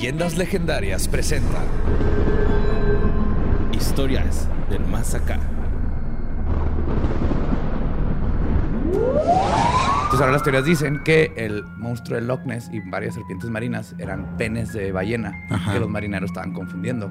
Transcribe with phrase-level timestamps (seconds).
[0.00, 1.58] Leyendas Legendarias presenta
[3.70, 5.38] Historias del más acá.
[8.94, 13.94] Entonces ahora las teorías dicen que el monstruo de Loch Ness y varias serpientes marinas
[13.98, 15.74] eran penes de ballena Ajá.
[15.74, 17.10] que los marineros estaban confundiendo.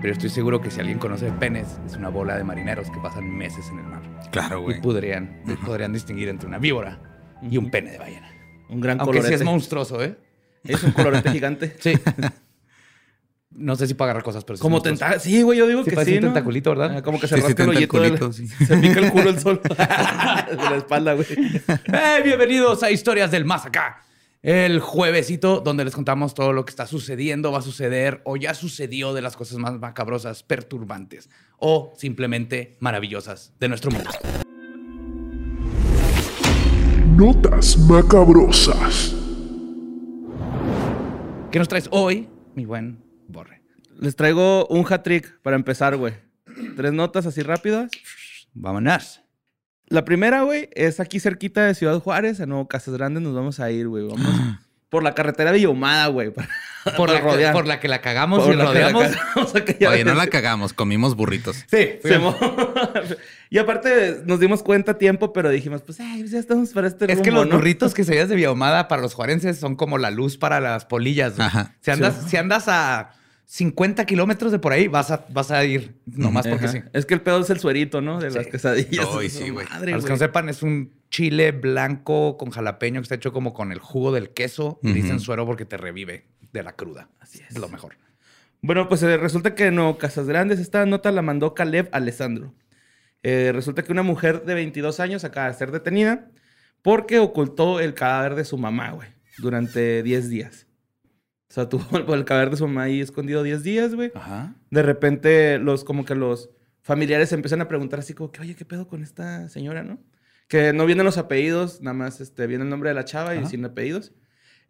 [0.00, 3.28] Pero estoy seguro que si alguien conoce penes, es una bola de marineros que pasan
[3.28, 4.02] meses en el mar.
[4.30, 4.80] Claro, Y güey.
[4.80, 6.96] podrían, podrían distinguir entre una víbora
[7.42, 8.28] y un pene de ballena.
[8.68, 9.34] Un gran Aunque sí colorete.
[9.42, 10.16] es monstruoso, ¿eh?
[10.64, 11.76] Es un colorete gigante.
[11.78, 11.92] Sí.
[13.50, 15.20] no sé si para agarrar cosas, pero Como tentáculo.
[15.20, 16.26] Sí, güey, yo digo Sí, que sí, un ¿no?
[16.28, 16.96] tentaculito, ¿verdad?
[16.98, 18.48] Ah, como que se Sí, sí, rasca el hoyito sí.
[18.66, 19.60] Se pica el culo el sol.
[19.68, 21.26] de la espalda, güey.
[21.86, 22.22] ¡Hey!
[22.24, 24.00] Bienvenidos a Historias del Más Acá.
[24.42, 28.52] El juevesito donde les contamos todo lo que está sucediendo, va a suceder o ya
[28.52, 34.10] sucedió de las cosas más macabrosas, perturbantes o simplemente maravillosas de nuestro mundo.
[37.16, 39.14] Notas macabrosas.
[41.54, 43.62] ¿Qué nos traes hoy, mi buen Borre?
[44.00, 46.12] Les traigo un hat trick para empezar, güey.
[46.74, 47.92] Tres notas así rápidas.
[48.54, 49.20] Vámonos.
[49.86, 53.60] La primera, güey, es aquí cerquita de Ciudad Juárez, a Nuevo Casas Grandes nos vamos
[53.60, 54.04] a ir, güey.
[54.04, 54.28] Vamos
[54.88, 56.30] por la carretera Villahumada, güey.
[56.30, 56.48] para-
[56.98, 59.54] Por la, que, por la que la cagamos Por y la la rodeamos.
[59.54, 61.64] aquella Oye, no la cagamos, comimos burritos.
[61.68, 62.36] Sí, mo-
[63.50, 66.88] y aparte nos dimos cuenta a tiempo, pero dijimos, pues, ay, pues ya estamos para
[66.88, 67.56] este Es que los ¿no?
[67.56, 71.38] burritos que se de Villahumada para los juarenses son como la luz para las polillas.
[71.38, 71.74] Ajá.
[71.80, 73.12] Si, andas, si andas a
[73.46, 76.72] 50 kilómetros de por ahí, vas a, vas a ir nomás porque Ajá.
[76.72, 76.82] sí.
[76.92, 78.18] Es que el pedo es el suerito, ¿no?
[78.18, 79.06] De las quesadillas.
[79.16, 79.66] Ay, Su sí, güey.
[79.66, 83.32] madre, Para los que no sepan, es un chile blanco con jalapeño que está hecho
[83.32, 84.78] como con el jugo del queso.
[84.82, 87.08] Dicen suero porque te revive de la cruda.
[87.20, 87.58] Así es.
[87.58, 87.96] lo mejor.
[88.62, 92.54] Bueno, pues eh, resulta que no, Casas Grandes, esta nota la mandó Caleb Alessandro.
[93.24, 96.30] Eh, resulta que una mujer de 22 años acaba de ser detenida
[96.82, 99.08] porque ocultó el cadáver de su mamá, güey,
[99.38, 100.66] durante 10 días.
[101.48, 101.84] O sea, tuvo
[102.14, 104.12] el, cadáver de su mamá ahí escondido 10 días, güey.
[104.14, 104.54] Ajá.
[104.70, 106.50] De repente, los, como que los
[106.82, 109.98] familiares empiezan a preguntar así como que, oye, ¿qué pedo con esta señora, no?
[110.46, 113.38] Que no vienen los apellidos, nada más este, viene el nombre de la chava y
[113.38, 113.48] Ajá.
[113.48, 114.12] sin apellidos.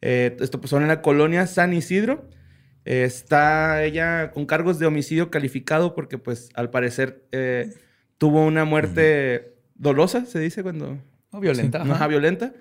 [0.00, 2.28] Eh, esto pues son en la colonia San Isidro.
[2.84, 7.74] Eh, está ella con cargos de homicidio calificado porque pues al parecer eh,
[8.18, 10.98] tuvo una muerte dolosa, se dice cuando...
[11.32, 11.82] No violenta.
[11.82, 12.06] Ajá, ajá.
[12.06, 12.52] violenta.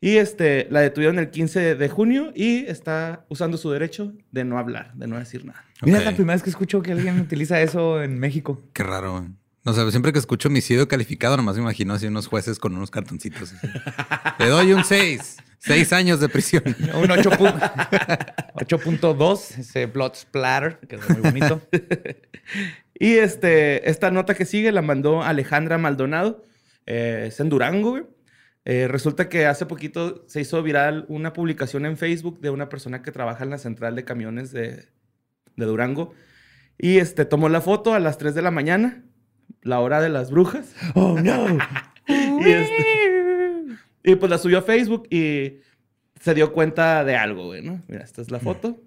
[0.00, 4.58] Y este, la detuvieron el 15 de junio y está usando su derecho de no
[4.58, 5.64] hablar, de no decir nada.
[5.82, 8.60] Mira, es la primera vez que escucho que alguien utiliza eso en México.
[8.72, 9.28] Qué raro.
[9.64, 12.90] No sé, siempre que escucho homicidio calificado, nomás me imagino así unos jueces con unos
[12.90, 13.52] cartoncitos.
[13.52, 13.66] así.
[14.40, 15.36] Le doy un 6.
[15.64, 16.64] 6 años de prisión.
[17.00, 17.54] Un 8 pu-
[18.56, 21.62] 8.2, ese blood splatter, que es muy bonito.
[22.98, 26.44] Y este, esta nota que sigue la mandó Alejandra Maldonado.
[26.86, 28.04] eh, es en Durango, güey.
[28.64, 33.02] Eh, resulta que hace poquito se hizo viral una publicación en Facebook de una persona
[33.02, 34.84] que trabaja en la central de camiones de,
[35.56, 36.14] de Durango.
[36.78, 39.04] Y este, tomó la foto a las 3 de la mañana,
[39.62, 40.74] la hora de las brujas.
[40.94, 41.58] Oh, no.
[42.08, 45.60] Y, este- y pues la subió a Facebook y
[46.20, 47.80] se dio cuenta de algo, güey, ¿no?
[47.88, 48.80] Mira, esta es la foto.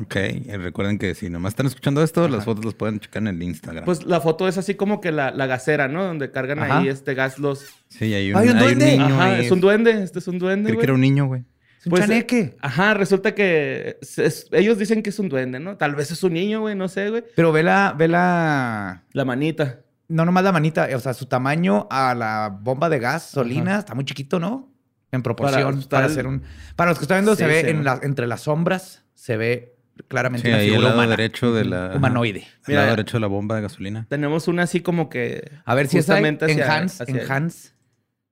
[0.00, 0.16] Ok,
[0.46, 3.42] y recuerden que si nomás están escuchando esto, las fotos las pueden checar en el
[3.42, 3.84] Instagram.
[3.84, 6.04] Pues la foto es así como que la, la gasera, ¿no?
[6.04, 6.78] Donde cargan Ajá.
[6.78, 7.66] ahí este gas los...
[7.88, 8.86] sí, hay un, ¡Ay, un hay un duende!
[8.92, 9.44] niño Ajá, ahí.
[9.44, 10.02] es un duende.
[10.02, 11.42] Este es un duende, Creí que era un niño, güey.
[11.78, 12.56] Es un Pues, chaneque.
[12.62, 15.76] Ajá, resulta que es- es- ellos dicen que es un duende, ¿no?
[15.76, 17.24] Tal vez es un niño, güey, no sé, güey.
[17.36, 19.02] Pero ve la, ve la.
[19.12, 19.80] La manita.
[20.08, 24.04] No nomás la manita, o sea, su tamaño a la bomba de gasolina está muy
[24.04, 24.70] chiquito, ¿no?
[25.10, 25.74] En proporción.
[25.80, 26.42] Para Para, hacer un.
[26.76, 29.71] Para los que están viendo, se ve sí, en la- entre las sombras, se ve
[30.08, 31.10] claramente Sí, una ahí al figura lado humana.
[31.16, 31.92] derecho de la...
[31.94, 32.46] Humanoide.
[32.66, 34.06] Mira, lado derecho de la bomba de gasolina.
[34.08, 35.50] Tenemos una así como que...
[35.64, 37.00] A ver si está en, Hans.
[37.02, 37.74] En Hans.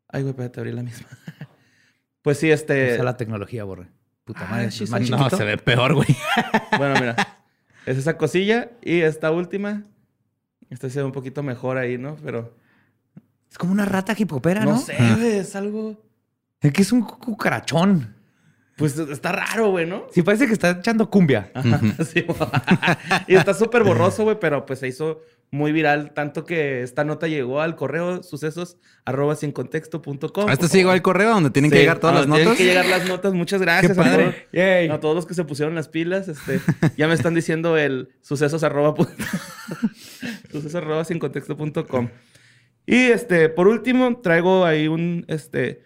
[0.08, 1.06] Ay, güey, espérate, abrí la misma.
[2.22, 2.94] pues sí, este...
[2.94, 3.88] Usa la tecnología, borre.
[4.24, 4.70] Puta Ah, madre.
[4.70, 5.00] sí, es más.
[5.10, 5.36] No, chiquito.
[5.36, 6.08] se ve peor, güey.
[6.78, 7.16] Bueno, mira.
[7.86, 8.70] Es esa cosilla.
[8.82, 9.84] Y esta última...
[10.70, 12.16] Esta se ve un poquito mejor ahí, ¿no?
[12.22, 12.56] Pero...
[13.50, 14.72] Es como una rata hipopera, ¿no?
[14.72, 16.00] No sé, güey, es algo...
[16.60, 18.14] Es que es un cu- cucarachón.
[18.80, 20.06] Pues está raro, güey, ¿no?
[20.10, 21.52] Sí, parece que está echando cumbia.
[21.52, 22.24] Ajá, sí.
[23.28, 27.26] y está súper borroso, güey, pero pues se hizo muy viral, tanto que esta nota
[27.26, 30.48] llegó al correo sucesos arroba sin contexto.com.
[30.48, 32.42] ¿A este sí llegó al correo donde tienen que llegar todas ah, las notas?
[32.42, 33.34] Tienen que llegar las notas.
[33.34, 34.24] Muchas gracias a, padre.
[34.24, 34.88] todos, Yay.
[34.88, 36.28] a todos los que se pusieron las pilas.
[36.28, 36.60] Este,
[36.96, 38.94] ya me están diciendo el sucesos arroba,
[40.50, 42.08] sucesos arroba sin contexto.com.
[42.86, 45.82] Y este, por último, traigo ahí un, este,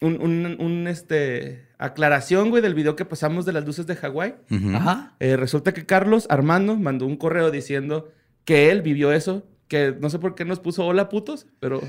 [0.00, 4.34] un, un, un, este, aclaración, güey, del video que pasamos de las luces de Hawái.
[4.50, 4.76] Ujú.
[4.76, 5.14] Ajá.
[5.20, 8.12] Eh, resulta que Carlos Armando mandó un correo diciendo
[8.44, 11.80] que él vivió eso, que no sé por qué nos puso hola putos, pero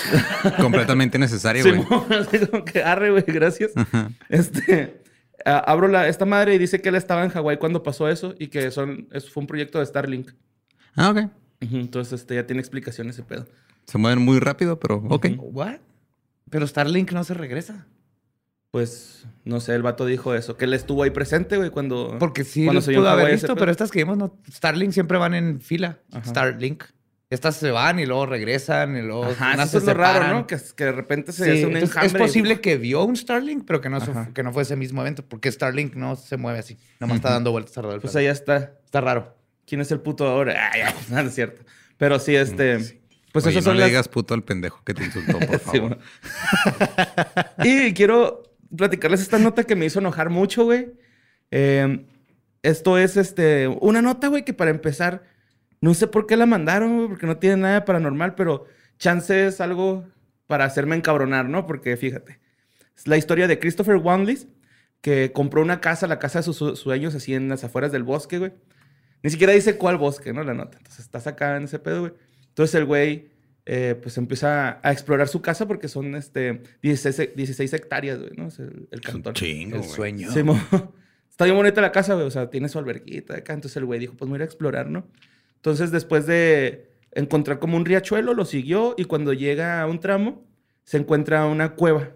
[0.60, 2.00] Completamente necesario, güey.
[2.20, 3.72] Así como que arre, güey, gracias.
[3.76, 4.10] Ajá.
[4.28, 5.02] Este,
[5.44, 8.34] Ah, abro la, esta madre y dice que él estaba en Hawái cuando pasó eso
[8.38, 10.30] y que son, eso fue un proyecto de Starlink.
[10.94, 11.30] Ah, ok.
[11.60, 13.46] Entonces este, ya tiene explicación ese pedo.
[13.86, 15.26] Se mueven muy rápido, pero ok.
[15.38, 15.78] ¿What?
[16.50, 17.86] Pero Starlink no se regresa.
[18.70, 22.16] Pues, no sé, el vato dijo eso, que él estuvo ahí presente, güey, cuando...
[22.18, 25.16] Porque sí cuando los se pudo haber visto, pero estas que vimos, no, Starlink siempre
[25.16, 26.00] van en fila.
[26.12, 26.24] Ajá.
[26.28, 26.84] Starlink.
[27.30, 30.34] Estas se van y luego regresan y luego Ajá, eso es se lo raro.
[30.34, 30.46] ¿no?
[30.46, 33.64] Que, que de repente se Sí, hace un entonces, es posible que vio un Starlink,
[33.66, 34.30] pero que no, se- Ajá.
[34.34, 36.78] que no fue ese mismo evento, porque Starlink no se mueve así.
[37.00, 38.74] Nomás está dando vueltas alrededor del Pues allá está.
[38.84, 39.34] Está raro.
[39.66, 40.70] ¿Quién es el puto ahora?
[40.72, 41.62] Ay, ay, no, es cierto.
[41.98, 43.00] Pero sí, este...
[43.42, 43.88] Pues Oye, esas no son le las...
[43.90, 45.80] digas puto al pendejo que te insultó, por Sí, favor.
[45.80, 45.98] bueno.
[47.64, 48.42] y quiero
[48.76, 50.92] platicarles esta nota que me hizo enojar mucho, güey.
[51.50, 52.06] Eh,
[52.62, 55.22] esto es este, una nota, güey, que para empezar,
[55.80, 58.66] no sé por qué la mandaron, güey, porque no tiene nada de paranormal, pero
[58.98, 60.04] chance es algo
[60.46, 61.66] para hacerme encabronar, ¿no?
[61.66, 62.40] Porque fíjate,
[62.96, 64.48] es la historia de Christopher Wanley,
[65.00, 68.02] que compró una casa, la casa de sus su- sueños, así en las afueras del
[68.02, 68.52] bosque, güey.
[69.22, 70.42] Ni siquiera dice cuál bosque, ¿no?
[70.44, 70.76] La nota.
[70.78, 72.12] Entonces estás acá en ese pedo, güey.
[72.58, 73.28] Entonces el güey,
[73.66, 78.32] eh, pues empieza a explorar su casa porque son este, 16, he- 16 hectáreas, güey,
[78.36, 78.48] ¿no?
[78.48, 79.34] Es el, el Es un cantón.
[79.34, 79.92] chingo, El güey.
[79.94, 80.32] sueño.
[80.32, 80.40] Sí,
[81.30, 82.26] Está bien bonita la casa, güey.
[82.26, 83.52] O sea, tiene su alberguita acá.
[83.52, 85.06] Entonces el güey dijo, pues me voy a ir a explorar, ¿no?
[85.54, 90.44] Entonces después de encontrar como un riachuelo, lo siguió y cuando llega a un tramo,
[90.82, 92.10] se encuentra una cueva.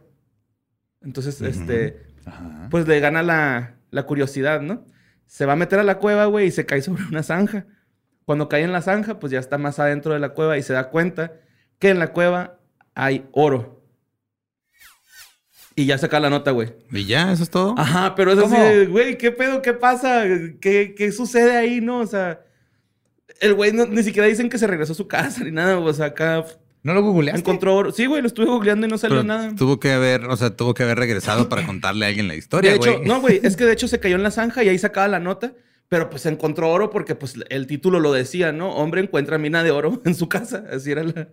[1.03, 2.67] Entonces, este, Ajá.
[2.69, 4.85] pues le gana la, la curiosidad, ¿no?
[5.27, 7.65] Se va a meter a la cueva, güey, y se cae sobre una zanja.
[8.25, 10.73] Cuando cae en la zanja, pues ya está más adentro de la cueva y se
[10.73, 11.33] da cuenta
[11.79, 12.59] que en la cueva
[12.95, 13.83] hay oro.
[15.75, 16.75] Y ya saca la nota, güey.
[16.91, 17.75] Y ya, eso es todo.
[17.79, 19.63] Ajá, pero es así güey, ¿qué pedo?
[19.63, 20.25] ¿Qué pasa?
[20.61, 22.01] ¿Qué, qué sucede ahí, no?
[22.01, 22.41] O sea,
[23.41, 25.79] el güey no- ni siquiera dicen que se regresó a su casa ni nada.
[25.79, 26.45] O sea, acá
[26.83, 27.41] ¿No lo googleaste?
[27.41, 27.91] encontró oro.
[27.91, 29.55] Sí, güey, lo estuve googleando y no salió Pero nada.
[29.57, 32.39] tuvo que haber, o sea, tuvo que haber regresado para contarle a alguien la De
[32.39, 33.07] historia, hecho, güey.
[33.09, 35.21] no, güey, es que de hecho se cayó en la zanja y ahí sacaba la
[35.21, 35.55] nota,
[35.93, 38.71] pero pues encontró oro porque pues el título lo decía, ¿no?
[38.77, 40.65] Hombre encuentra mina de oro en su casa.
[40.73, 41.29] Así era la...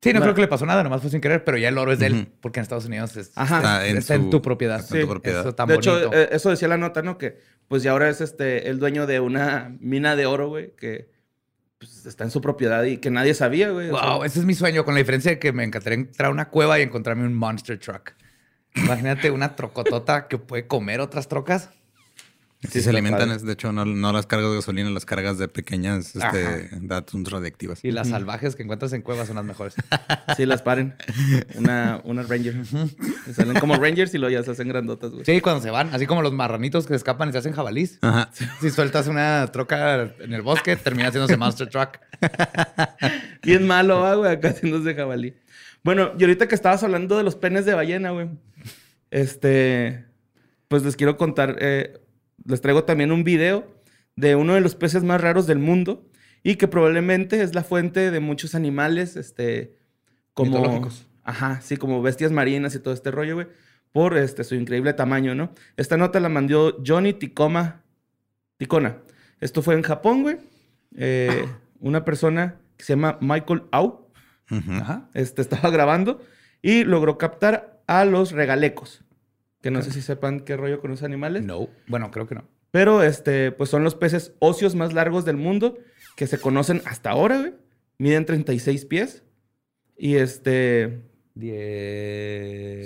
[0.00, 1.90] Sí, no creo que le pasó nada, nomás fue sin querer, pero ya el oro
[1.92, 3.56] es de él, porque en Estados Unidos es- Ajá.
[3.56, 4.78] está, en está en su- tu propiedad.
[4.78, 5.40] está en tu Sí, propiedad.
[5.40, 5.98] Eso tan de bonito.
[5.98, 7.18] hecho, eh, eso decía la nota, ¿no?
[7.18, 11.10] Que pues ya ahora es este el dueño de una mina de oro, güey, que
[11.78, 13.90] pues, está en su propiedad y que nadie sabía, güey.
[13.90, 16.28] o sea, Wow, ese es mi sueño, con la diferencia de que me encantaría entrar
[16.28, 18.12] a una cueva y encontrarme un monster truck.
[18.76, 21.70] Imagínate una trocotota que puede comer otras trocas.
[22.70, 23.36] Sí, se alimentan, padre.
[23.36, 27.20] es, de hecho, no, no las cargas de gasolina, las cargas de pequeñas este, datos
[27.30, 27.84] radiactivas.
[27.84, 29.74] Y las salvajes que encuentras en cuevas son las mejores.
[30.36, 30.94] Sí, las paren.
[31.56, 32.62] Una, una Ranger.
[33.34, 35.24] Salen como Rangers y luego ya se hacen grandotas, güey.
[35.24, 37.98] Sí, cuando se van, así como los marranitos que escapan y se hacen jabalís.
[38.00, 38.30] Ajá.
[38.60, 41.98] Si sueltas una troca en el bosque, termina haciéndose monster truck.
[43.42, 45.34] Bien malo, ah, güey, acá haciéndose jabalí.
[45.82, 48.28] Bueno, y ahorita que estabas hablando de los penes de ballena, güey.
[49.10, 50.06] Este.
[50.68, 51.56] Pues les quiero contar.
[51.60, 51.98] eh,
[52.44, 53.66] les traigo también un video
[54.16, 56.08] de uno de los peces más raros del mundo
[56.42, 59.78] y que probablemente es la fuente de muchos animales, este.
[60.34, 60.58] Como.
[60.58, 61.06] Mitológicos.
[61.24, 63.46] Ajá, sí, como bestias marinas y todo este rollo, güey.
[63.92, 65.52] Por este, su increíble tamaño, ¿no?
[65.76, 67.82] Esta nota la mandó Johnny Ticoma.
[68.56, 68.98] Ticona.
[69.40, 70.38] Esto fue en Japón, güey.
[70.96, 71.46] Eh,
[71.78, 74.02] una persona que se llama Michael Au
[75.14, 76.20] este, estaba grabando
[76.60, 79.02] y logró captar a los regalecos.
[79.62, 81.44] Que no sé si sepan qué rollo con los animales.
[81.44, 81.68] No.
[81.86, 82.44] Bueno, creo que no.
[82.72, 85.78] Pero este, pues son los peces óseos más largos del mundo
[86.16, 87.54] que se conocen hasta ahora, güey.
[87.98, 89.22] Miden 36 pies.
[89.96, 91.02] Y este.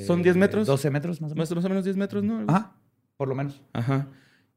[0.06, 0.66] ¿Son 10 metros?
[0.66, 1.50] 12 metros más o menos.
[1.50, 2.44] Más, más o menos 10 metros, ¿no?
[2.46, 2.76] Ajá.
[3.16, 3.62] Por lo menos.
[3.72, 4.08] Ajá.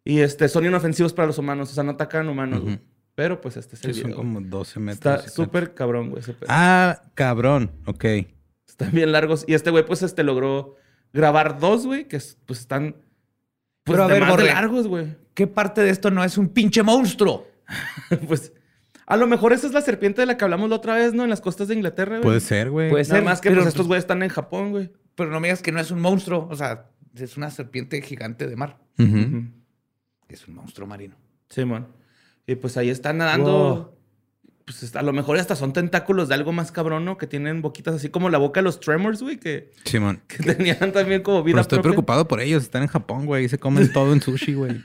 [0.03, 1.71] Y este, son inofensivos para los humanos.
[1.71, 2.79] O sea, no atacan humanos, güey.
[3.15, 5.19] Pero pues este es el Sí, son como 12 metros.
[5.19, 6.21] Está súper cabrón, güey.
[6.21, 6.47] ese pedo.
[6.49, 7.71] Ah, cabrón.
[7.85, 8.05] Ok.
[8.67, 9.45] Están bien largos.
[9.47, 10.75] Y este güey, pues, este logró
[11.13, 12.91] grabar dos, güey, que es- pues están.
[13.83, 14.45] Pues Pero a de ver, más Borre.
[14.45, 15.15] largos, güey.
[15.33, 17.47] ¿Qué parte de esto no es un pinche monstruo?
[18.27, 18.53] pues.
[19.05, 21.23] A lo mejor esa es la serpiente de la que hablamos la otra vez, ¿no?
[21.23, 22.21] En las costas de Inglaterra, güey.
[22.23, 22.91] Puede ser, güey.
[22.91, 24.91] Puede ser, más que pero, pues, estos pues, güeyes están en Japón, güey.
[25.15, 26.47] Pero no me digas que no es un monstruo.
[26.51, 28.77] O sea, es una serpiente gigante de mar.
[30.27, 31.15] Es un monstruo marino.
[31.49, 31.87] Sí, man.
[32.45, 33.51] Y pues ahí están nadando.
[33.51, 33.98] Wow.
[34.69, 37.17] Pues a lo mejor hasta son tentáculos de algo más cabrón, ¿no?
[37.17, 40.21] Que tienen boquitas así como la boca de los Tremors, güey, que, Simón.
[40.27, 41.89] que tenían también como vida Pero estoy propia.
[41.93, 42.61] preocupado por ellos.
[42.61, 43.49] Están en Japón, güey.
[43.49, 44.79] Se comen todo en sushi, güey.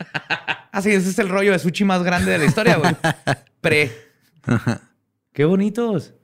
[0.73, 2.97] Ah, sí, ese es el rollo de sushi más grande de la historia, güey.
[3.61, 3.93] Pre.
[5.35, 6.15] Qué bonitos.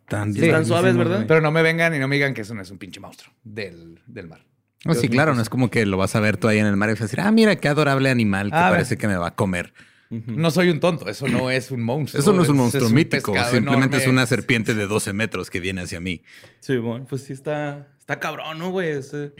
[0.00, 1.16] Están, Sí, están suaves, ¿verdad?
[1.16, 1.26] güey.
[1.26, 3.32] Pero no me vengan y no me digan que eso no es un pinche monstruo
[3.42, 4.40] del, del mar.
[4.84, 6.76] No, sí, claro, no es como que lo vas a ver tú ahí en el
[6.76, 9.16] mar y vas a decir, ah, mira qué adorable animal que Ah, parece que me
[9.16, 9.74] va a comer.
[10.10, 12.20] No soy un tonto, eso no es un monstruo.
[12.20, 15.82] Eso no es un monstruo mítico, simplemente es una serpiente de 12 metros que viene
[15.82, 16.22] hacia mí.
[16.58, 18.88] Sí, bueno, pues sí está, está cabrón, ¿no, güey?
[18.90, 19.32] Ese-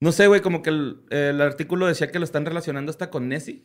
[0.00, 3.28] No sé, güey, como que el, el artículo decía que lo están relacionando hasta con
[3.28, 3.62] Nessie.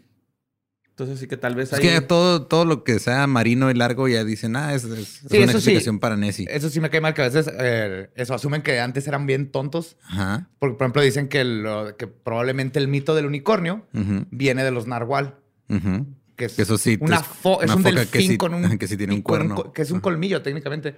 [0.89, 1.81] Entonces sí que tal vez Es ahí...
[1.87, 5.31] que todo, todo lo que sea marino y largo ya dicen, ah, es, es- es
[5.31, 5.57] una eso sí.
[5.57, 6.47] explicación para Nessie.
[6.49, 9.51] Eso sí me cae mal que a veces eh, eso asumen que antes eran bien
[9.51, 9.97] tontos.
[10.03, 10.49] Ajá.
[10.59, 13.87] Porque, por ejemplo, dicen que, lo- que probablemente el mito del unicornio
[14.31, 15.35] viene de los narwhal.
[15.69, 16.05] ujú.
[16.37, 18.53] Que es Que eso sí, una fo- es una un foca delfín que sí- con
[18.53, 19.73] un que sí tiene un cuerno.
[19.73, 20.95] que es un colmillo técnicamente.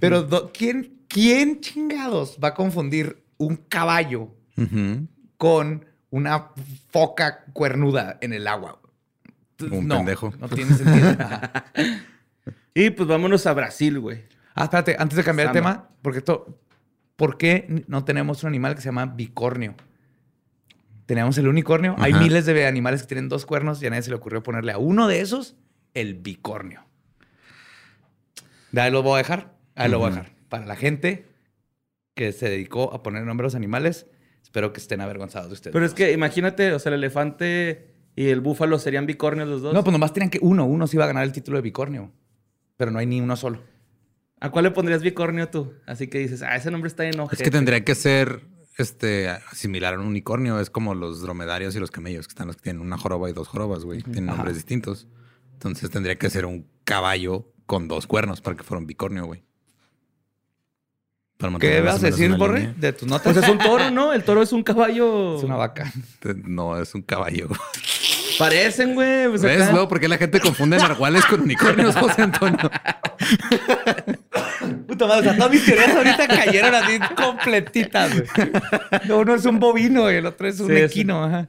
[0.00, 4.30] Pero do- ¿quién, ¿quién chingados va a confundir un caballo
[5.36, 6.48] con una
[6.90, 8.80] foca cuernuda en el agua?
[9.60, 10.32] Un no, pendejo.
[10.40, 11.16] No tiene sentido.
[12.74, 14.24] Y pues vámonos a Brasil, güey.
[14.54, 15.58] Ah, espérate, antes de cambiar Samba.
[15.70, 16.60] el tema, porque esto,
[17.16, 19.74] ¿por qué no tenemos un animal que se llama bicornio?
[21.06, 21.94] Tenemos el unicornio.
[21.98, 22.22] Hay Ajá.
[22.22, 24.78] miles de animales que tienen dos cuernos y a nadie se le ocurrió ponerle a
[24.78, 25.56] uno de esos
[25.94, 26.84] el bicornio.
[28.72, 29.54] De ahí lo voy a dejar.
[29.76, 30.32] Ahí lo voy a dejar.
[30.48, 31.26] Para la gente
[32.14, 34.06] que se dedicó a poner nombre a los animales,
[34.42, 35.72] espero que estén avergonzados de ustedes.
[35.72, 39.74] Pero es que imagínate, o sea, el elefante y el búfalo serían bicornios los dos.
[39.74, 40.64] No, pues nomás tenían que uno.
[40.66, 42.10] Uno sí iba a ganar el título de bicornio.
[42.76, 43.62] Pero no hay ni uno solo.
[44.40, 45.72] ¿A cuál le pondrías bicornio tú?
[45.86, 48.42] Así que dices, ah, ese nombre está en Es que tendría que ser
[48.76, 50.60] este similar a un unicornio.
[50.60, 53.32] Es como los dromedarios y los camellos, que están los que tienen una joroba y
[53.32, 54.02] dos jorobas, güey.
[54.02, 54.36] Tienen Ajá.
[54.38, 55.06] nombres distintos.
[55.54, 59.42] Entonces tendría que ser un caballo con dos cuernos para que fuera un bicornio, güey.
[61.60, 62.60] ¿Qué vas a decir, Borre?
[62.60, 62.74] línea.
[62.78, 63.32] De tus notas.
[63.34, 64.12] Pues es un toro, ¿no?
[64.14, 65.36] El toro es un caballo.
[65.36, 65.92] Es una vaca.
[66.44, 67.48] No, es un caballo.
[68.38, 69.28] Parecen, güey.
[69.28, 69.62] Pues ¿Ves?
[69.62, 72.70] acá- Luego, ¿por qué la gente confunde narwhales con unicornios, José Antonio?
[74.96, 78.50] Puta madre, o sea, todas mis teorías ahorita cayeron así completitas, güey.
[79.08, 80.82] No, uno es un bovino y el otro es un Sí, sí.
[80.82, 81.48] equino, ajá.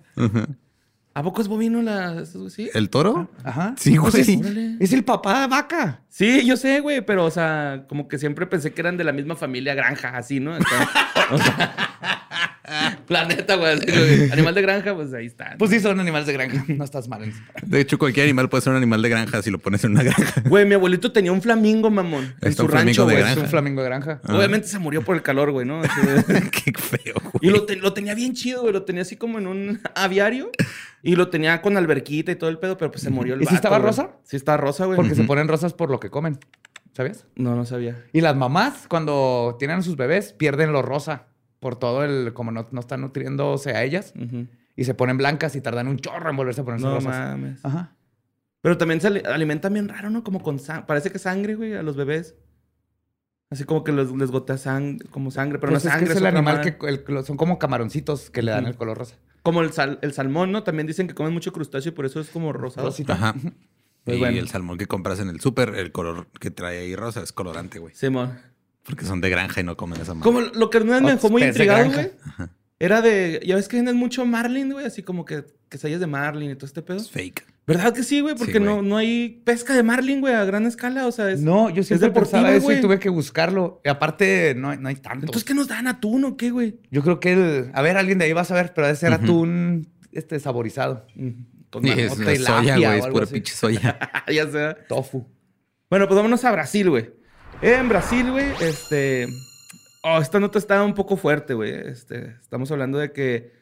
[1.13, 2.23] ¿A poco es bovino la...
[2.49, 2.69] ¿Sí?
[2.73, 3.29] ¿El toro?
[3.43, 3.73] Ajá.
[3.77, 4.11] Sí, güey.
[4.11, 4.75] Pues es, Órale.
[4.79, 6.01] es el papá de vaca.
[6.17, 9.11] Sí, yo sé, güey, pero, o sea, como que siempre pensé que eran de la
[9.13, 10.57] misma familia granja, así, ¿no?
[11.29, 11.75] O sea,
[13.05, 14.31] planeta, güey.
[14.31, 15.55] Animal de granja, pues ahí está.
[15.59, 16.63] Pues sí, son animales de granja.
[16.77, 17.23] No estás mal.
[17.23, 17.39] en eso.
[17.63, 20.03] De hecho, cualquier animal puede ser un animal de granja si lo pones en una
[20.03, 20.41] granja.
[20.49, 23.17] Güey, mi abuelito tenía un flamingo, mamón, en su rancho, de güey.
[23.17, 23.33] granja.
[23.33, 24.21] Es un flamingo de granja.
[24.23, 24.35] Ah.
[24.37, 25.81] Obviamente se murió por el calor, güey, ¿no?
[25.83, 27.51] Qué feo, Y güey.
[27.51, 28.73] lo, te- lo tenía bien chido, güey.
[28.73, 30.49] Lo tenía así como en un aviario.
[31.03, 33.45] Y lo tenía con alberquita y todo el pedo, pero pues se murió el ¿Y
[33.45, 33.87] si vato, estaba güey.
[33.87, 34.09] rosa?
[34.23, 34.95] Sí estaba rosa, güey.
[34.97, 36.39] Porque se ponen rosas por lo que comen.
[36.93, 37.25] ¿Sabías?
[37.35, 38.03] No, no sabía.
[38.13, 41.27] Y las mamás, cuando tienen a sus bebés, pierden lo rosa
[41.59, 42.33] por todo el.
[42.33, 44.13] Como no, no están nutriéndose a ellas.
[44.75, 47.11] Y se ponen blancas y tardan un chorro en volverse a ponerse No rosas.
[47.15, 47.63] mames.
[47.63, 47.95] Ajá.
[48.61, 50.23] Pero también se ali- alimentan bien raro, ¿no?
[50.23, 50.85] Como con sangre.
[50.87, 52.35] Parece que sangre, güey, a los bebés.
[53.49, 56.07] Así como que les, les gotea sangre, como sangre, pero Pues no es sangre.
[56.07, 59.15] que es el animal que el- son como camaroncitos que le dan el color rosa.
[59.43, 60.63] Como el, sal- el salmón, ¿no?
[60.63, 62.87] También dicen que comen mucho crustáceo y por eso es como rosado.
[62.87, 63.13] Rosita.
[63.13, 63.35] Ajá.
[64.07, 64.37] Pues y bueno.
[64.39, 67.77] el salmón que compras en el súper, el color que trae ahí rosa es colorante,
[67.77, 67.93] güey.
[67.93, 68.39] Simón.
[68.83, 70.23] Porque son de granja y no comen esa madre.
[70.23, 72.11] Como lo que vez me dejó muy intrigado, güey.
[72.79, 73.41] Era de...
[73.45, 74.85] Ya ves que venden mucho marlin, güey.
[74.85, 76.95] Así como que quesadillas de marlin y todo este pedo.
[76.97, 77.45] Es fake.
[77.65, 78.37] ¿Verdad que sí, güey?
[78.37, 78.87] Sí, Porque no, güey.
[78.87, 81.05] no hay pesca de marlin, güey, a gran escala.
[81.05, 81.41] O sea, es...
[81.41, 82.77] No, yo siempre deportiva, pensaba eso güey.
[82.77, 83.81] y tuve que buscarlo.
[83.83, 85.25] Y aparte, no, hay- no hay tanto.
[85.25, 85.85] Entonces, ¿qué nos dan?
[85.87, 86.79] ¿Atún o qué, güey?
[86.91, 87.71] Yo creo que el...
[87.73, 91.05] A ver, alguien de ahí va a saber, pero debe ser atún este, saborizado.
[91.69, 92.99] Con Sí, es, marmota y es soya, güey.
[92.99, 93.33] Es pura así.
[93.33, 93.99] pinche soya.
[94.33, 94.75] ya sea.
[94.87, 95.27] Tofu.
[95.89, 97.11] Bueno, pues vámonos a Brasil, güey.
[97.61, 99.27] En Brasil, güey, este...
[100.03, 101.71] Oh, esta nota está un poco fuerte, güey.
[101.71, 103.53] Este, estamos hablando de que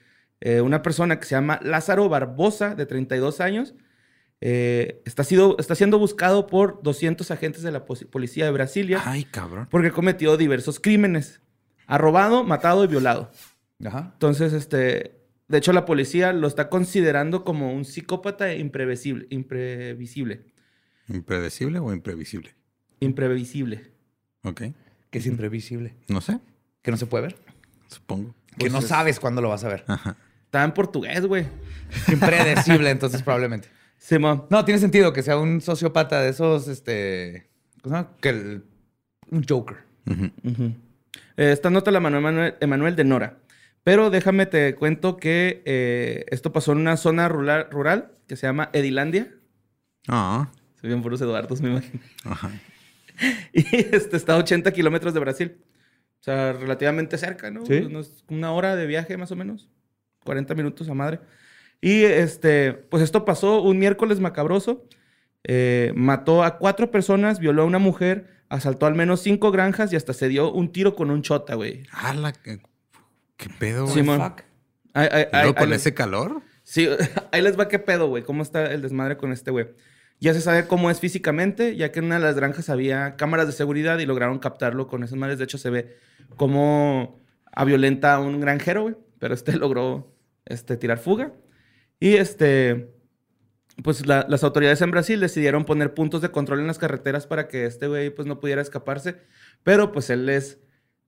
[0.41, 3.73] eh, una persona que se llama Lázaro Barbosa, de 32 años,
[4.41, 9.23] eh, está, sido, está siendo buscado por 200 agentes de la policía de Brasilia Ay,
[9.23, 9.67] cabrón.
[9.71, 11.41] porque cometió diversos crímenes.
[11.87, 13.31] Ha robado, matado y violado.
[13.83, 14.11] Ajá.
[14.13, 15.24] Entonces, este...
[15.47, 19.27] De hecho, la policía lo está considerando como un psicópata imprevisible.
[19.29, 20.45] Imprevisible.
[21.07, 22.55] ¿Impredecible o imprevisible?
[22.99, 23.91] Imprevisible.
[24.43, 24.61] Ok.
[25.11, 25.93] Que es imprevisible.
[26.07, 26.39] No sé.
[26.81, 27.35] Que no se puede ver.
[27.87, 28.33] Supongo.
[28.57, 29.83] Que no Pues es- sabes cuándo lo vas a ver.
[29.87, 30.17] Ajá.
[30.45, 31.45] Está en portugués, güey.
[32.11, 33.67] Impredecible, entonces probablemente.
[33.97, 34.45] Simón.
[34.49, 37.49] No, tiene sentido que sea un sociópata de esos, este...
[37.81, 38.15] ¿cómo se llama?
[38.21, 38.63] Que el-
[39.29, 39.77] un Joker.
[41.37, 43.37] Eh, esta nota la mandó Emanuel, Emanuel de Nora.
[43.85, 48.47] Pero déjame te cuento que eh, esto pasó en una zona rural, rural que se
[48.47, 49.31] llama Edilandia.
[50.07, 50.51] Ah.
[50.81, 52.01] Se bien puros Eduardos, me imagino.
[52.25, 52.51] Ajá.
[53.53, 53.63] Y
[53.95, 55.57] este está a 80 kilómetros de Brasil.
[56.19, 57.63] O sea, relativamente cerca, ¿no?
[57.65, 57.87] Sí.
[58.27, 59.69] Una hora de viaje más o menos.
[60.23, 61.19] 40 minutos a madre.
[61.79, 64.89] Y este, pues esto pasó un miércoles macabroso.
[65.43, 69.95] Eh, mató a cuatro personas, violó a una mujer, asaltó al menos cinco granjas y
[69.95, 71.83] hasta se dio un tiro con un chota, güey.
[71.91, 72.59] Ala, ¿qué,
[73.37, 73.95] qué pedo, güey?
[73.95, 74.21] Simón.
[74.93, 76.41] Ay, ay, ¿Y ay, luego con ese calor?
[76.63, 76.87] Sí,
[77.31, 78.23] ahí les va qué pedo, güey.
[78.23, 79.67] ¿Cómo está el desmadre con este güey?
[80.19, 83.47] Ya se sabe cómo es físicamente, ya que en una de las granjas había cámaras
[83.47, 85.37] de seguridad y lograron captarlo con esas madres.
[85.37, 85.97] De hecho, se ve
[86.37, 88.95] cómo a violenta a un granjero, güey.
[89.19, 90.15] Pero este logró
[90.45, 91.33] este, tirar fuga.
[91.99, 92.93] Y este,
[93.83, 97.47] pues la- las autoridades en Brasil decidieron poner puntos de control en las carreteras para
[97.49, 99.17] que este güey pues no pudiera escaparse.
[99.63, 100.59] Pero pues él es,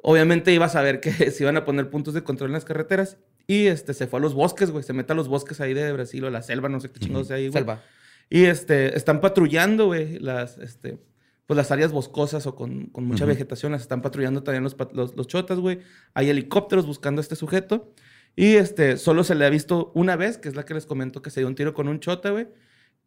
[0.02, 3.18] obviamente iba a saber que se iban a poner puntos de control en las carreteras.
[3.48, 4.84] Y este, se fue a los bosques, güey.
[4.84, 7.32] Se mete a los bosques ahí de Brasil o la selva, no sé qué chingados
[7.32, 7.54] hay güey.
[7.54, 7.82] Selva.
[8.30, 10.98] Y este, están patrullando, güey, las, este,
[11.46, 15.16] pues las áreas boscosas o con, con mucha vegetación, las están patrullando también los, los,
[15.16, 15.80] los chotas, güey.
[16.14, 17.94] Hay helicópteros buscando a este sujeto.
[18.36, 21.22] Y este, solo se le ha visto una vez, que es la que les comento
[21.22, 22.48] que se dio un tiro con un chota, güey.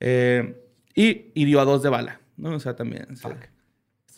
[0.00, 0.60] Eh,
[0.94, 2.56] y hirió a dos de bala, ¿no?
[2.56, 3.06] O sea, también.
[3.12, 3.38] o sea,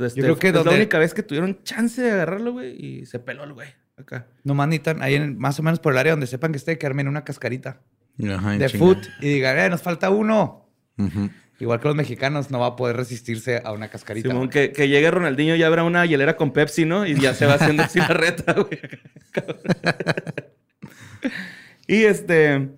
[0.00, 3.06] este, Yo creo que es la única vez que tuvieron chance de agarrarlo, güey, y
[3.06, 4.26] se peló el güey acá.
[4.44, 6.86] Nomás necesitan ahí en- más o menos por el área donde sepan que esté, que
[6.86, 7.80] armen una cascarita
[8.34, 8.84] Ajá, de chinga.
[8.84, 10.68] foot y digan, eh, nos falta uno.
[11.60, 14.28] Igual que los mexicanos, no va a poder resistirse a una cascarita.
[14.28, 17.06] Simón, que, que llegue Ronaldinho y abra una hielera con Pepsi, ¿no?
[17.06, 18.80] Y ya se va haciendo así la reta, güey.
[21.86, 22.70] y este,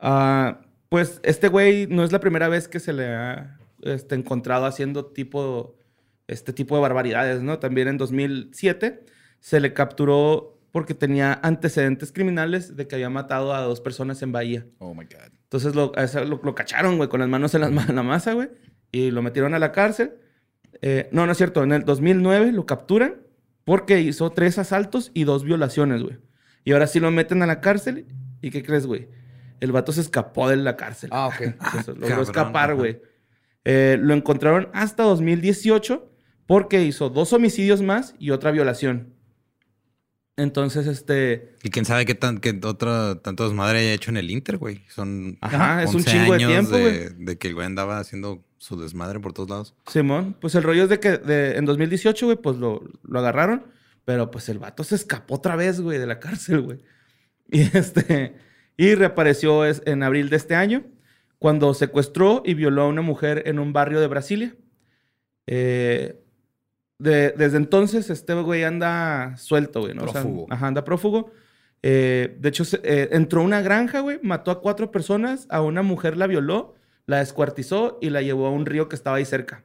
[0.00, 4.66] ah, pues este güey no es la primera vez que se le ha este, encontrado
[4.66, 5.76] haciendo tipo,
[6.28, 7.58] este tipo de barbaridades, ¿no?
[7.58, 9.04] También en 2007
[9.40, 14.32] se le capturó porque tenía antecedentes criminales de que había matado a dos personas en
[14.32, 14.66] Bahía.
[14.78, 15.32] Oh my God.
[15.44, 15.92] Entonces lo,
[16.26, 18.48] lo, lo cacharon, güey, con las manos en, ma- en la masa, güey.
[18.90, 20.14] Y lo metieron a la cárcel.
[20.82, 21.62] Eh, no, no es cierto.
[21.62, 23.16] En el 2009 lo capturan
[23.64, 26.18] porque hizo tres asaltos y dos violaciones, güey.
[26.64, 28.06] Y ahora sí lo meten a la cárcel.
[28.42, 29.08] ¿Y qué crees, güey?
[29.60, 31.10] El vato se escapó de la cárcel.
[31.12, 31.40] Ah, ok.
[31.40, 33.00] Entonces, logró escapar, güey.
[33.64, 36.10] Eh, lo encontraron hasta 2018
[36.46, 39.14] porque hizo dos homicidios más y otra violación.
[40.36, 41.54] Entonces, este...
[41.62, 44.82] Y quién sabe qué, tan, qué otra tanto desmadre haya hecho en el Inter, güey.
[44.88, 47.98] Son Ajá, es un 11 chingo de años tiempo, de, de que el güey andaba
[48.00, 49.74] haciendo su desmadre por todos lados.
[49.86, 53.64] Simón, pues el rollo es de que de- en 2018, güey, pues lo, lo agarraron,
[54.04, 56.78] pero pues el vato se escapó otra vez, güey, de la cárcel, güey.
[57.52, 58.34] Y este,
[58.76, 60.82] y reapareció es- en abril de este año,
[61.38, 64.56] cuando secuestró y violó a una mujer en un barrio de Brasilia.
[65.46, 66.23] Eh,
[67.04, 70.02] de- desde entonces, este güey anda suelto, güey, ¿no?
[70.04, 70.46] O sea, Prófugo.
[70.50, 71.30] ajá, anda prófugo.
[71.82, 75.82] Eh, de hecho, eh, entró a una granja, güey, mató a cuatro personas, a una
[75.82, 76.74] mujer la violó,
[77.06, 79.64] la descuartizó y la llevó a un río que estaba ahí cerca.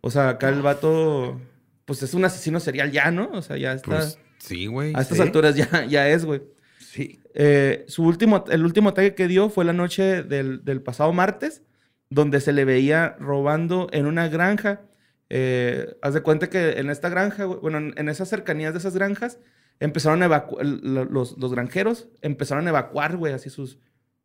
[0.00, 1.40] O sea, acá el vato,
[1.84, 3.30] pues es un asesino serial ya, ¿no?
[3.32, 3.90] O sea, ya está.
[3.90, 4.92] Pues sí, güey.
[4.96, 5.22] a estas sí.
[5.22, 6.42] alturas ya, ya es, güey.
[6.78, 7.20] Sí.
[7.34, 11.62] Eh, su último, el último ataque que dio fue la noche del, del pasado martes,
[12.08, 14.80] donde se le veía robando en una granja.
[15.30, 18.94] Eh, haz de cuenta que en esta granja, bueno, en, en esas cercanías de esas
[18.94, 19.38] granjas,
[19.78, 23.78] empezaron a evacuar, los, los granjeros empezaron a evacuar, güey, así sus,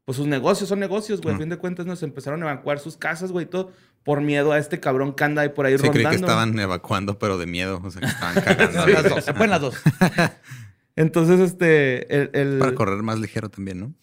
[0.03, 1.41] pues sus negocios, son negocios, güey, a Mm.
[1.41, 3.71] fin de cuentas nos empezaron a evacuar sus casas, güey, y todo,
[4.03, 6.09] por miedo a este cabrón que anda ahí por ahí Sí, creí rondando.
[6.09, 7.81] que estaban evacuando, pero de miedo.
[7.83, 8.79] O sea, que estaban cagando.
[8.81, 9.23] No, las dos.
[9.23, 9.75] Se pueden las dos.
[10.95, 12.29] Entonces, este, el...
[12.33, 13.93] el- Para correr más ligero también, ¿no?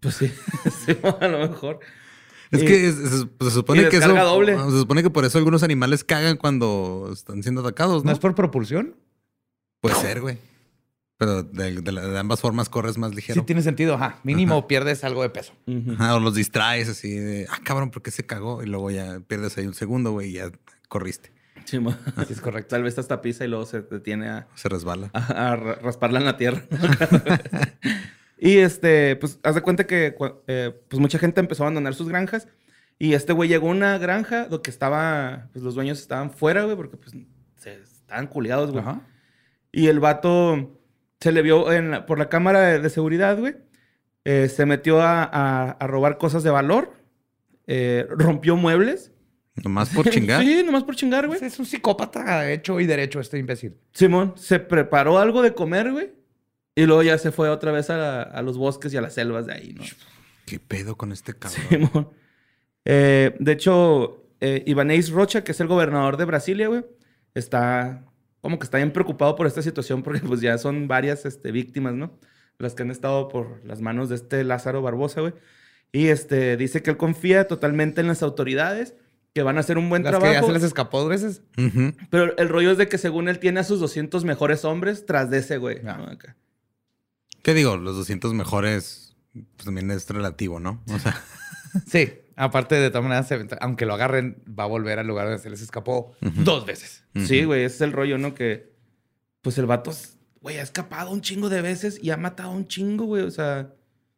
[0.00, 0.32] Pues sí,
[0.86, 1.80] sí, a lo mejor.
[2.50, 4.08] Es Y- que es- es- pues, se supone que eso.
[4.14, 4.56] doble.
[4.56, 8.12] Se supone que por eso algunos animales cagan cuando están siendo atacados, ¿No ¿no?
[8.12, 8.96] es por propulsión?
[9.80, 10.38] Puede ser, güey.
[11.16, 13.38] Pero de, de ambas formas corres más ligero.
[13.40, 13.94] Sí, tiene sentido.
[13.94, 14.18] Ajá.
[14.24, 15.52] Mínimo pierdes algo de peso.
[15.98, 18.62] Ajá, o los distraes así de, ah, cabrón, ¿por qué se cagó?
[18.62, 20.50] Y luego ya pierdes ahí un segundo, güey, y ya
[20.88, 21.30] corriste.
[21.66, 21.92] Sí, mo-
[22.26, 22.70] Sí, es correcto.
[22.70, 25.10] Tal vez hasta pisa y luego se detiene a, Se resbala.
[25.12, 26.62] a- a ra- rasparla en la tierra.
[28.40, 32.08] y este, pues, haz de cuenta que eh, pues mucha gente empezó a abandonar sus
[32.08, 32.48] granjas.
[32.98, 36.76] Y este güey llegó a una granja donde estaba, pues los dueños estaban fuera, güey,
[36.76, 37.12] porque pues
[37.56, 38.82] se estaban culiados, güey.
[38.82, 39.00] Ajá.
[39.72, 40.78] Y el vato
[41.20, 43.56] se le vio en la- por la cámara de, de seguridad, güey.
[44.24, 46.92] Eh, se metió a, a- a robar cosas de valor.
[47.66, 49.12] eh, rompió muebles.
[49.62, 50.42] Nomás por chingar.
[50.42, 51.42] sí, nomás por chingar, güey.
[51.42, 53.76] Es un psicópata hecho y derecho este imbécil.
[53.92, 56.10] Simón se preparó algo de comer, güey.
[56.74, 59.14] Y luego ya se fue otra vez a, la- a los bosques y a las
[59.14, 59.84] selvas de ahí, ¿no?
[60.46, 61.62] ¿Qué pedo con este cabrón?
[61.68, 62.08] Simón.
[62.84, 66.84] Eh, de hecho, eh, Ibanez Rocha, que es el gobernador de Brasilia, güey,
[67.34, 68.04] está
[68.40, 71.92] como que está bien preocupado por esta situación porque pues ya son varias este, víctimas,
[71.94, 72.18] ¿no?
[72.58, 75.34] Las que han estado por las manos de este Lázaro Barbosa, güey.
[75.92, 78.94] Y este, dice que él confía totalmente en las autoridades,
[79.34, 80.40] que van a hacer un buen Las que trabajo.
[80.40, 81.42] ya se les escapó dos veces.
[82.10, 85.30] Pero el rollo es de que según él tiene a sus 200 mejores hombres tras
[85.30, 85.78] de ese, güey.
[85.86, 85.98] Ah.
[85.98, 86.04] ¿no?
[86.04, 86.36] Acá.
[87.42, 87.76] ¿Qué digo?
[87.76, 90.82] Los 200 mejores pues, también es relativo, ¿no?
[90.88, 91.22] O sea,
[91.86, 92.12] Sí.
[92.36, 93.28] Aparte, de todas maneras,
[93.60, 97.04] aunque lo agarren, va a volver al lugar donde se les escapó dos veces.
[97.26, 98.34] Sí, güey, ese es el rollo, ¿no?
[98.34, 98.72] Que,
[99.42, 99.92] pues el vato,
[100.40, 103.24] güey, ha escapado un chingo de veces y ha matado un chingo, güey.
[103.24, 103.74] O sea,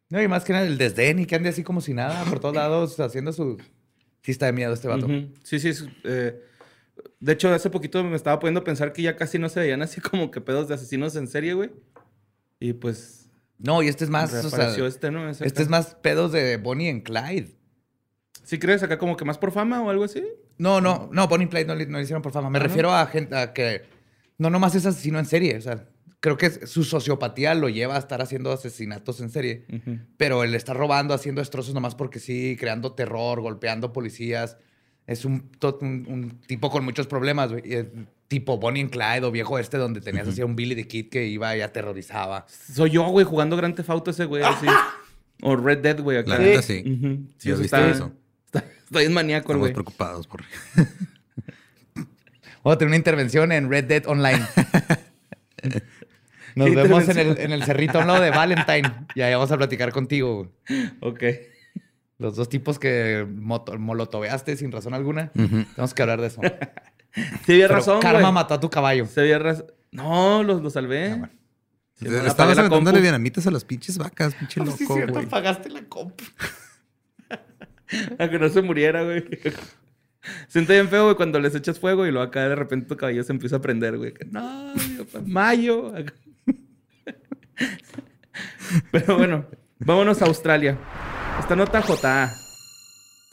[0.09, 2.39] No, y más que nada el desdén y que ande así como si nada por
[2.39, 3.57] todos lados haciendo su...
[4.21, 5.05] Sí está de miedo este vato.
[5.43, 5.67] sí, sí.
[5.67, 6.41] es, eh,
[7.19, 9.81] de hecho, hace poquito me estaba poniendo a pensar que ya casi no se veían
[9.81, 11.71] así como que pedos de asesinos en serie, güey.
[12.63, 15.29] Y pues, No, y este es más, o sea, este, ¿no?
[15.29, 15.63] Ese este acá.
[15.63, 17.57] es más pedos de Bonnie and Clyde.
[18.45, 20.23] ¿Sí crees acá como que más por fama o algo así?
[20.57, 22.49] No, no, no, Bonnie and Clyde no le, no le hicieron por fama.
[22.49, 22.67] Me Ah, ¿no?
[22.67, 23.81] refiero a gente a que
[24.37, 25.57] no nomás es asesino en serie.
[25.57, 25.89] O sea,
[26.21, 29.65] creo que su sociopatía lo lleva a estar haciendo asesinatos en serie.
[30.15, 34.55] Pero él está robando, haciendo destrozos nomás porque sí, creando terror, golpeando policías.
[35.05, 37.63] Es un, un tipo con muchos problemas, güey.
[38.33, 41.09] Tipo Bonnie and Clyde o viejo este donde tenías así a un Billy the Kid
[41.09, 42.47] que iba y aterrorizaba.
[42.49, 44.65] Soy yo, güey, jugando Grand Theft Auto ese güey así.
[45.43, 46.31] O Red Dead, güey, acá.
[46.31, 46.81] La neta sí.
[46.83, 47.27] Ujú.
[47.37, 48.11] Sí, has eso está, eso.
[48.45, 49.73] Está, está bien maníaco, el Estamos güey.
[49.73, 50.41] preocupados por...
[52.63, 54.39] Vamos a tener una intervención en Red Dead Online.
[56.55, 58.89] Nos ¿Qué vemos en el, en el cerrito a un lado de Valentine.
[59.15, 60.49] Y ahí vamos a platicar contigo.
[60.67, 60.89] güey.
[61.01, 61.23] Ok.
[62.19, 65.31] Los dos tipos que moto- molotoveaste sin razón alguna.
[65.33, 66.41] Tenemos que hablar de eso.
[67.13, 68.33] Sí, había Pero razón, Karma güey.
[68.33, 69.05] mató a tu caballo.
[69.05, 69.67] Se había razón.
[69.91, 71.11] No, los, los salvé.
[71.11, 71.33] Ah, bueno.
[71.95, 75.25] Sí, Estabas aventándole dinamitas a las pinches vacas, pinche Ah, loco, sí, cierto, güey.
[75.25, 76.19] apagaste la comp.
[78.19, 79.23] A que no se muriera, güey.
[80.47, 83.23] Siente bien feo, güey, cuando les echas fuego y luego acá de repente tu cabello
[83.23, 84.13] se empieza a prender, güey.
[84.13, 84.73] Que, No,
[85.25, 85.93] mayo.
[88.91, 89.45] Pero bueno,
[89.79, 90.77] vámonos a Australia.
[91.39, 92.31] Esta nota JA.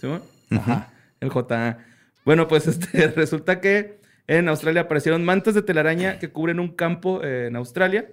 [0.01, 0.09] ¿Sí?
[0.51, 0.93] Ajá.
[1.21, 1.79] El JA.
[2.25, 7.23] Bueno, pues este, resulta que en Australia aparecieron mantas de telaraña que cubren un campo
[7.23, 8.09] eh, en Australia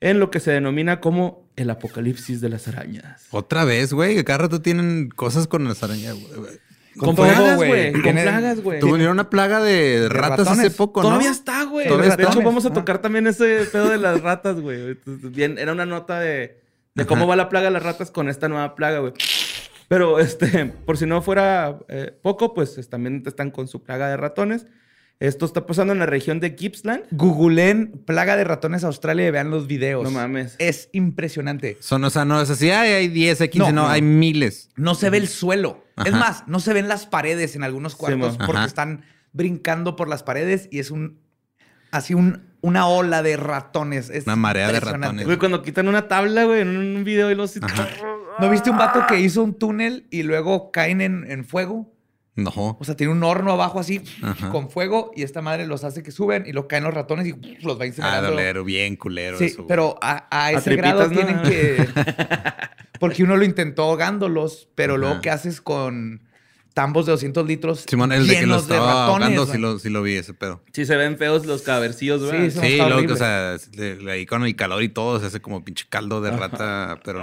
[0.00, 3.26] en lo que se denomina como el apocalipsis de las arañas.
[3.30, 6.58] Otra vez, güey, que cada rato tienen cosas con las arañas, güey.
[6.98, 7.92] Con, todo, plagas, güey.
[7.92, 8.80] Con plagas, güey.
[8.80, 11.08] Tuvieron una plaga de, ratas hace poco, ¿no?
[11.08, 11.86] Todavía está, güey.
[11.88, 12.72] De hecho, vamos a Ah.
[12.72, 14.98] tocar también ese pedo de las ratas, güey.
[15.04, 16.58] Bien, era una nota de,
[16.94, 19.12] de cómo va la plaga de las ratas con esta nueva plaga, güey.
[19.88, 24.08] Pero, este, por si no fuera eh, poco, pues es- también están con su plaga
[24.08, 24.66] de ratones.
[25.18, 27.04] Esto está pasando en la región de Gippsland.
[27.10, 30.04] Googleen plaga de ratones Australia y vean los videos.
[30.04, 30.56] No mames.
[30.58, 31.78] Es impresionante.
[31.80, 33.88] Son, o sea, no es así, ay, hay 10, hay 15, No, no, no.
[33.88, 34.68] hay miles.
[34.76, 35.84] No se ve el suelo.
[36.04, 38.66] Es más, no se ven las paredes en algunos cuartos porque Ajá.
[38.66, 41.18] están brincando por las paredes y es un
[41.90, 44.10] así un, una ola de ratones.
[44.10, 45.24] Es Una marea de ratones.
[45.24, 47.54] Güey, cuando quitan una tabla, güey, en un video y los...
[48.40, 51.92] ¿No viste un vato que hizo un túnel y luego caen en, en fuego?
[52.34, 52.52] No.
[52.78, 54.50] O sea, tiene un horno abajo así Ajá.
[54.50, 57.32] con fuego y esta madre los hace que suben y lo caen los ratones y
[57.64, 58.30] los va Ah, incinerando.
[58.30, 59.66] dolero, bien culero Sí, eso.
[59.66, 61.14] pero a, a ese tripitas, grado ¿no?
[61.14, 61.88] tienen que...
[63.00, 65.20] Porque uno lo intentó ahogándolos, pero luego Ajá.
[65.22, 66.22] ¿qué haces con
[66.74, 69.28] tambos de 200 litros Simón, el de que lo llenos de estaba ratones?
[69.38, 70.62] ahogando, sí lo, sí lo vi ese pedo.
[70.74, 72.50] Sí se ven feos los cavercillos, güey.
[72.50, 73.56] Sí, Sí, luego, o sea,
[74.10, 77.22] ahí con el calor y todo, se hace como pinche caldo de rata, pero...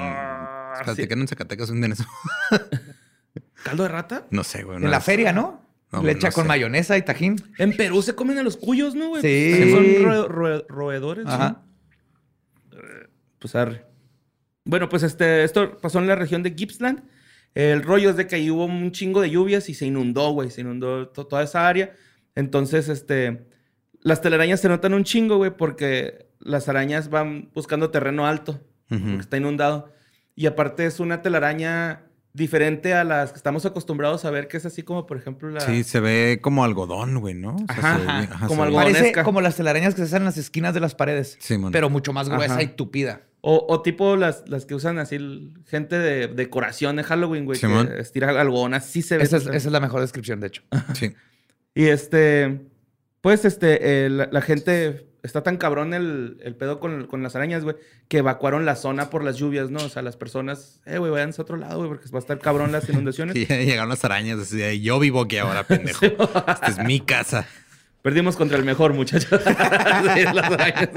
[0.79, 1.07] Espérate, sí.
[1.07, 2.05] que en Zacatecas venden eso?
[3.63, 4.25] ¿Caldo de rata?
[4.31, 4.77] No sé, güey.
[4.77, 5.63] En la vez- feria, ¿no?
[5.91, 6.47] No, Le no echa con sé.
[6.47, 7.35] mayonesa y tajín.
[7.59, 9.21] En Perú se comen a los cuyos, ¿no, güey?
[9.21, 9.51] Sí.
[9.59, 11.25] También Son roe- roe- roedores.
[11.27, 11.61] Ajá.
[12.71, 12.77] ¿sí?
[13.39, 13.85] Pues arre.
[14.65, 17.03] Bueno, pues este, esto pasó en la región de Gippsland.
[17.53, 20.49] El rollo es de que ahí hubo un chingo de lluvias y se inundó, güey.
[20.49, 21.93] Se inundó to- toda esa área.
[22.35, 23.47] Entonces, este...
[24.01, 28.59] Las telarañas se notan un chingo, güey, porque las arañas van buscando terreno alto.
[28.89, 29.92] Porque está inundado.
[30.35, 34.65] Y aparte es una telaraña diferente a las que estamos acostumbrados a ver, que es
[34.65, 35.59] así como, por ejemplo, la...
[35.61, 37.55] Sí, se ve como algodón, güey, ¿no?
[37.55, 39.23] O sea, Ajá, se ve ajá, como Algodonesca.
[39.23, 41.37] como las telarañas que se hacen en las esquinas de las paredes.
[41.39, 41.71] Sí, man.
[41.71, 42.63] Pero mucho más gruesa Ajá.
[42.63, 43.21] y tupida.
[43.41, 47.87] O, o tipo las, las que usan así gente de decoración de Halloween, güey, Simón.
[47.87, 49.23] que estira algodón, así se ve.
[49.23, 50.63] Esa es, esa es la mejor descripción, de hecho.
[50.93, 51.13] Sí.
[51.75, 52.67] Y este,
[53.21, 57.35] pues este, eh, la, la gente, está tan cabrón el, el pedo con, con las
[57.35, 57.77] arañas, güey,
[58.09, 59.79] que evacuaron la zona por las lluvias, ¿no?
[59.79, 62.37] O sea, las personas, eh, güey, váyanse a otro lado, güey, porque va a estar
[62.39, 63.35] cabrón las inundaciones.
[63.43, 66.05] Y llegaron las arañas así de, yo vivo aquí ahora, pendejo.
[66.05, 67.47] Esta es mi casa.
[68.01, 69.41] Perdimos contra el mejor, muchachos.
[69.41, 70.89] Sí, las arañas.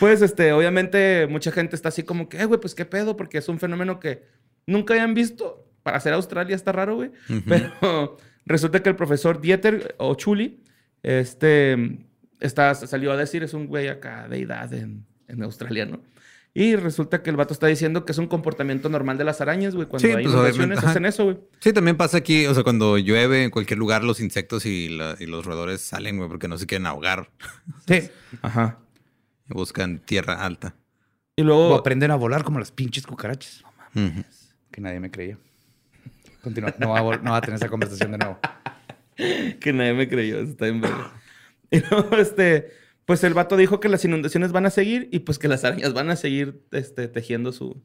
[0.00, 3.38] pues, este, obviamente, mucha gente está así como que, eh, güey, pues qué pedo, porque
[3.38, 4.24] es un fenómeno que
[4.66, 5.68] nunca habían visto.
[5.84, 7.10] Para ser Australia está raro, güey.
[7.46, 10.62] Pero resulta que el profesor Dieter Ochuli,
[11.02, 11.98] este,
[12.42, 16.00] está, salió a decir, es un güey acá de edad en, en Australia, ¿no?
[16.54, 19.74] Y resulta que el vato está diciendo que es un comportamiento normal de las arañas,
[19.74, 19.88] güey.
[19.88, 21.38] Cuando Sí, hay pues, inundaciones, hacen eso, güey.
[21.60, 25.16] Sí, también pasa aquí, o sea, cuando llueve en cualquier lugar, los insectos y, la-
[25.18, 27.30] y los roedores salen, güey, porque no se quieren ahogar.
[27.88, 28.10] Sí.
[28.42, 28.78] Ajá.
[29.48, 30.74] Y buscan tierra alta.
[31.36, 31.74] Y O luego...
[31.74, 33.64] aprenden a volar como las pinches cucarachas.
[33.94, 34.22] Ujú.
[34.70, 35.38] Que nadie me creía.
[36.42, 36.74] Continúa.
[36.78, 38.38] No va, a, no va a tener esa conversación de nuevo.
[39.60, 41.12] Que nadie me creyó, eso está bien verga.
[41.72, 42.70] Y luego, este,
[43.06, 45.92] pues el vato dijo que las inundaciones van a seguir y pues que las arañas
[45.94, 47.82] van a seguir este, tejiendo su,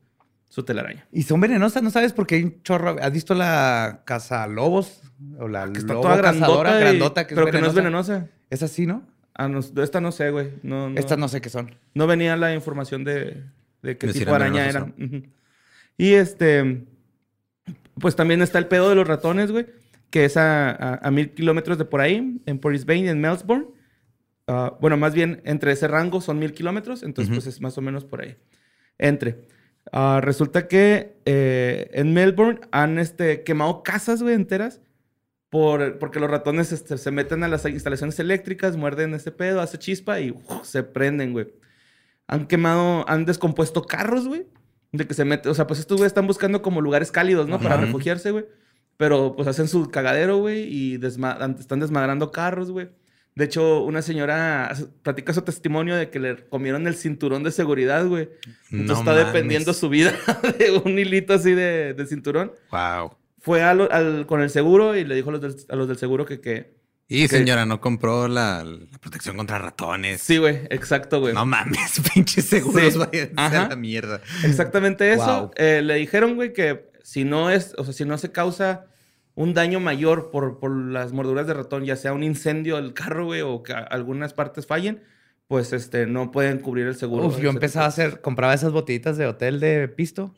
[0.50, 1.08] su telaraña.
[1.12, 2.14] Y son venenosas, ¿no sabes?
[2.14, 2.98] Porque hay un chorro.
[3.02, 5.02] ¿Has visto la casa lobos?
[5.40, 7.68] O la Que está lobo toda cazadora grandota, y- grandota que pero es que no
[7.68, 8.28] es venenosa.
[8.50, 9.08] Es así, ¿no?
[9.34, 10.50] Ah, no, esta no sé, güey.
[10.64, 11.76] No, no, Estas no sé qué son.
[11.94, 13.44] no venía la información de,
[13.84, 14.94] de qué tipo de araña eran.
[15.00, 15.24] Ujú.
[15.98, 16.86] Y este,
[18.00, 19.68] pues también está el pedo de los ratones, güey,
[20.10, 23.66] que es a, a- a mil kilómetros de por ahí, en Brisbane, en Melbourne.
[24.48, 27.42] Ah, bueno, más bien entre ese rango son mil kilómetros, entonces Ujú.
[27.42, 28.38] pues es más o menos por ahí.
[28.98, 29.48] Entre.
[29.92, 34.82] Ah, resulta que eh, en Melbourne han este, quemado casas, güey, enteras.
[35.50, 39.78] Por, porque los ratones este, se meten a las instalaciones eléctricas, muerden ese pedo, hace
[39.80, 41.48] chispa y uf, se prenden, güey.
[42.28, 44.46] Han quemado, han descompuesto carros, güey.
[44.92, 47.60] De que se mete, o sea, pues estos güeyes están buscando como lugares cálidos, ¿no?
[47.62, 48.46] Para refugiarse, güey.
[48.98, 52.90] Pero pues hacen su cagadero, güey, y desma- están desmadrando carros, güey.
[53.38, 54.74] De hecho, una señora
[55.04, 58.30] platica su testimonio de que le comieron el cinturón de seguridad, güey.
[58.72, 59.26] Entonces No está mames.
[59.28, 60.12] dependiendo su vida
[60.60, 62.52] de un hilito así de, de cinturón.
[62.72, 63.16] Wow.
[63.40, 65.98] Fue al- al- con el seguro y le dijo a los del, a los del
[65.98, 66.76] seguro que, que...
[67.08, 70.20] Y Que- señora, no compró la, la protección contra ratones.
[70.20, 71.34] Sí, güey, exacto, güey.
[71.36, 73.00] No mames, pinches seguros Sí.
[73.00, 74.20] vayan a la mierda.
[74.44, 75.42] Exactamente eso.
[75.42, 75.52] Wow.
[75.58, 78.88] Eh, le dijeron, güey, que si no es, o sea, si no se causa
[79.38, 83.26] un daño mayor por, por las morduras de ratón, ya sea un incendio del carro,
[83.26, 85.04] güey, o que algunas partes fallen,
[85.48, 87.28] pues este, no pueden cubrir el seguro.
[87.28, 90.34] Uf, yo empezaba a hacer, compraba esas botellitas de hotel de pisto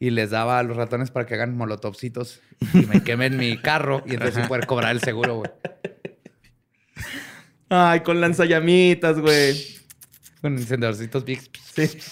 [0.00, 2.40] y les daba a los ratones para que hagan molotovcitos
[2.74, 5.50] y me quemen mi carro y entonces sí poder cobrar el seguro, güey.
[7.68, 9.76] Ay, con lanzallamitas, güey.
[10.40, 11.40] Con encendedorcitos Big.
[11.72, 11.98] Sí.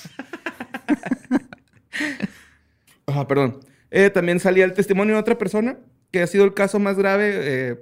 [3.14, 3.60] Ah, perdón.
[3.90, 5.76] Eh, también salía el testimonio de otra persona
[6.12, 7.30] que ha sido el caso más grave.
[7.34, 7.80] eh,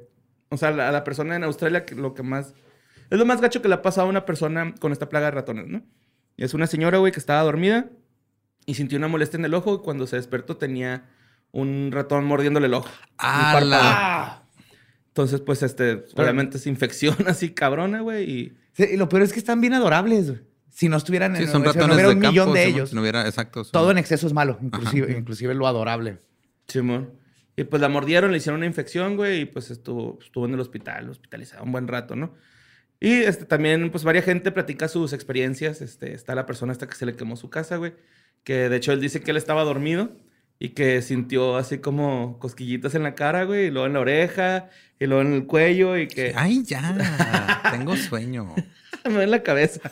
[0.48, 2.54] o sea, la, la persona en Australia que lo que más...
[3.10, 5.32] Es lo más gacho que le ha pasado a una persona con esta plaga de
[5.32, 5.82] ratones, ¿no?
[6.36, 7.90] Y es una señora, güey, que estaba dormida
[8.66, 11.04] y sintió una molestia en el ojo y cuando se despertó tenía
[11.52, 12.88] un ratón mordiéndole el ojo.
[13.18, 14.42] ¡Ah!
[15.08, 18.56] Entonces, pues, este, obviamente es infección así cabrona, güey, y...
[18.72, 20.40] Sí, y lo peor es que están bien adorables, güey.
[20.68, 22.32] Si no estuvieran Sí, en son si no ratones hubiera de un campo.
[22.32, 22.88] millón de si no- ellos.
[22.90, 23.64] si no hubiera, exacto.
[23.64, 26.20] son- Todo en exceso es malo, inclusive, inclusive lo adorable.
[26.68, 27.10] Simón.
[27.60, 30.60] Y pues la mordieron, le hicieron una infección, güey, y pues estuvo, estuvo en el
[30.60, 32.34] hospital, hospitalizado un buen rato, ¿no?
[32.98, 35.82] Y este, también, pues, varias gente platica sus experiencias.
[35.82, 37.92] Este, está la persona hasta que se le quemó su casa, güey.
[38.44, 40.10] Que de hecho él dice que él estaba dormido
[40.58, 44.70] y que sintió así como cosquillitas en la cara, güey, y luego en la oreja,
[44.98, 47.60] y luego en el cuello, y que Ay, ya.
[47.72, 48.54] Tengo sueño.
[49.04, 49.82] me duele la cabeza.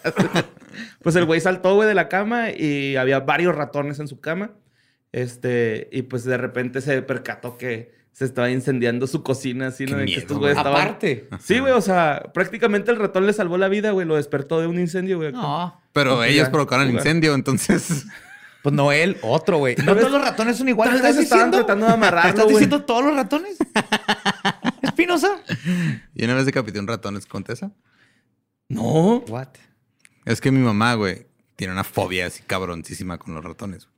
[1.02, 4.52] pues el güey saltó, güey, de la cama y había varios ratones en su cama.
[5.12, 9.97] Este, y pues de repente se percató que se estaba incendiando su cocina, así, ¿no?
[9.97, 10.66] De que miedo, estos güeyes güey.
[10.66, 10.83] estaban...
[10.88, 11.29] Aparte.
[11.40, 14.66] Sí, güey, o sea, prácticamente el ratón le salvó la vida, güey, lo despertó de
[14.66, 15.33] un incendio, güey.
[15.33, 15.81] No.
[15.92, 18.07] Pero ellos ya, provocaron el incendio, entonces.
[18.62, 19.77] Pues no él, otro, güey.
[19.77, 20.94] No todos los ratones son iguales.
[20.94, 21.64] Tal vez ¿Estás estaban diciendo?
[21.64, 23.57] tratando de amarrarlo, ¿Estás diciendo todos los ratones?
[24.83, 25.40] ¿Espinosa?
[26.14, 27.71] Y una vez decapité un ratón, ¿les conté esa?
[28.68, 29.18] No.
[29.29, 29.49] What?
[30.25, 33.87] Es que mi mamá, güey, tiene una fobia así cabroncísima con los ratones.
[33.87, 33.98] güey.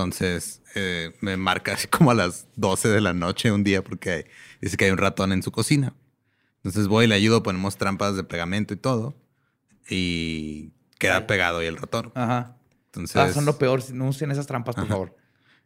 [0.00, 4.26] Entonces, eh, me marca así como a las 12 de la noche un día porque
[4.60, 5.94] dice que hay un ratón en su cocina.
[6.56, 9.14] Entonces voy y le ayudo, ponemos trampas de pegamento y todo.
[9.88, 12.12] Y queda pegado ahí el ratón.
[12.14, 12.58] Ajá.
[12.86, 13.90] Entonces, Ah, son lo peor.
[13.94, 14.92] No usen esas trampas, por Ajá.
[14.92, 15.16] favor.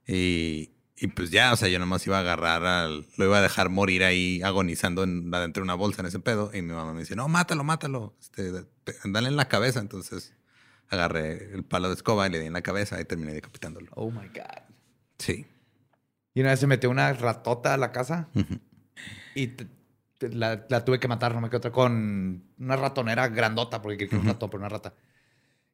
[0.06, 3.08] Y, y pues ya, o sea, yo nomás iba a agarrar al.
[3.16, 6.52] Lo iba a dejar morir ahí agonizando en, adentro de una bolsa en ese pedo.
[6.54, 8.14] Y mi mamá me dice: No, mátalo, mátalo.
[8.20, 8.52] Este,
[9.06, 9.80] dale en la cabeza.
[9.80, 10.34] Entonces
[10.90, 13.88] agarré el palo de escoba y le di en la cabeza y terminé decapitándolo.
[13.94, 14.62] Oh my God.
[15.18, 15.46] Sí.
[16.34, 18.28] Y una vez se metió una ratota a la casa
[19.34, 19.66] y te-
[20.18, 23.96] te- la, la tuve que matar, no me quedé otra, con una ratonera grandota, porque
[23.98, 24.94] quería que era un ratón, pero una rata.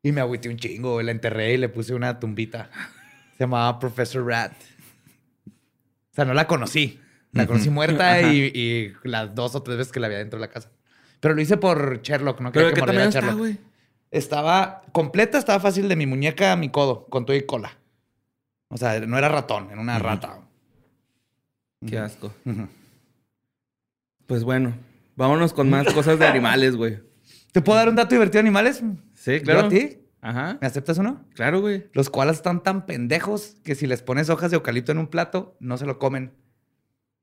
[0.03, 2.71] Y me agüité un chingo, la enterré y le puse una tumbita.
[3.37, 4.53] Se llamaba Professor Rat.
[5.47, 7.01] O sea, no la conocí.
[7.33, 10.47] La conocí muerta y, y las dos o tres veces que la había dentro de
[10.47, 10.71] la casa.
[11.21, 13.39] Pero lo hice por Sherlock, no ¿Pero quería de que tamaño a está, Sherlock.
[13.39, 13.59] güey?
[14.11, 17.77] Estaba completa, estaba fácil de mi muñeca a mi codo, con todo y cola.
[18.69, 20.41] O sea, no era ratón, era una rata.
[21.87, 22.33] Qué asco.
[24.27, 24.75] Pues bueno,
[25.15, 26.99] vámonos con más cosas de animales, güey.
[27.53, 28.83] ¿Te puedo dar un dato divertido de animales?
[29.15, 29.67] Sí, ¿Yo claro.
[29.67, 29.99] a ti?
[30.21, 30.59] Ajá.
[30.61, 31.25] ¿Me aceptas uno?
[31.35, 31.89] Claro, güey.
[31.93, 35.57] Los koalas están tan pendejos que si les pones hojas de eucalipto en un plato,
[35.61, 36.33] no se lo comen.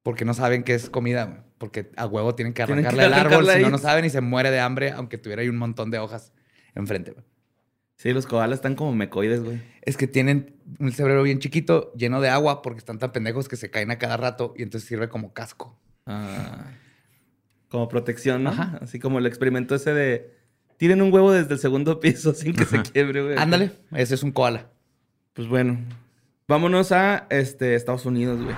[0.03, 1.25] Porque no saben que es comida.
[1.25, 1.39] güey.
[1.57, 3.47] Porque a huevo tienen que arrancarle el árbol.
[3.49, 5.99] Si no, no saben y se muere de hambre, aunque tuviera ahí un montón de
[5.99, 6.33] hojas
[6.75, 7.12] enfrente.
[7.12, 7.23] güey.
[7.95, 9.62] Sí, los koalas están como mecoides, güey.
[9.81, 13.55] Es que tienen un cerebro bien chiquito, lleno de agua, porque están tan pendejos que
[13.55, 15.79] se caen a cada rato y entonces sirve como casco.
[16.05, 16.71] Ah,
[17.69, 18.49] como protección, ¿no?
[18.49, 18.79] Ajá.
[18.81, 20.33] Así como el experimento ese de...
[20.77, 23.38] Tiren un huevo desde el segundo piso sin que se quiebre, güey.
[23.38, 24.69] Ándale, ese es un koala.
[25.33, 25.79] Pues bueno,
[26.47, 28.55] vámonos a este, Estados Unidos, güey.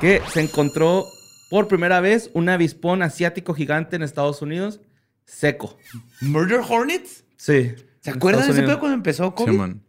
[0.00, 1.04] Que se encontró
[1.50, 4.80] por primera vez un avispón asiático gigante en Estados Unidos,
[5.26, 5.78] seco.
[6.20, 7.24] ¿Murder Hornets?
[7.40, 7.74] Sí.
[8.00, 9.50] ¿Se acuerdan de ese pedo cuando empezó COVID?
[9.50, 9.82] Simón.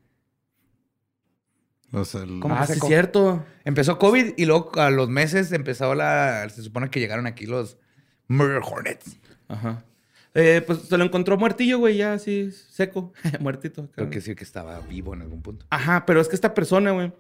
[1.92, 2.56] O sea, el- ¿Cómo?
[2.56, 3.46] Ah, sí, cierto.
[3.66, 6.48] Empezó COVID y luego a los meses empezó la.
[6.50, 7.78] Se supone que llegaron aquí los
[8.30, 9.18] Murder Hornets.
[9.50, 9.84] Ajá.
[10.34, 13.12] Eh, pues se lo encontró muertillo, güey, ya así seco,
[13.42, 13.90] muertito.
[13.92, 15.66] Creo que sí que estaba vivo en algún punto.
[15.70, 17.12] Ajá, pero es que esta persona, güey,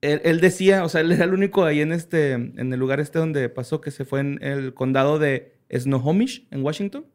[0.00, 2.98] él, él decía, o sea, él era el único ahí en este, en el lugar
[2.98, 7.06] este donde pasó, que se fue en el condado de Snohomish, en Washington.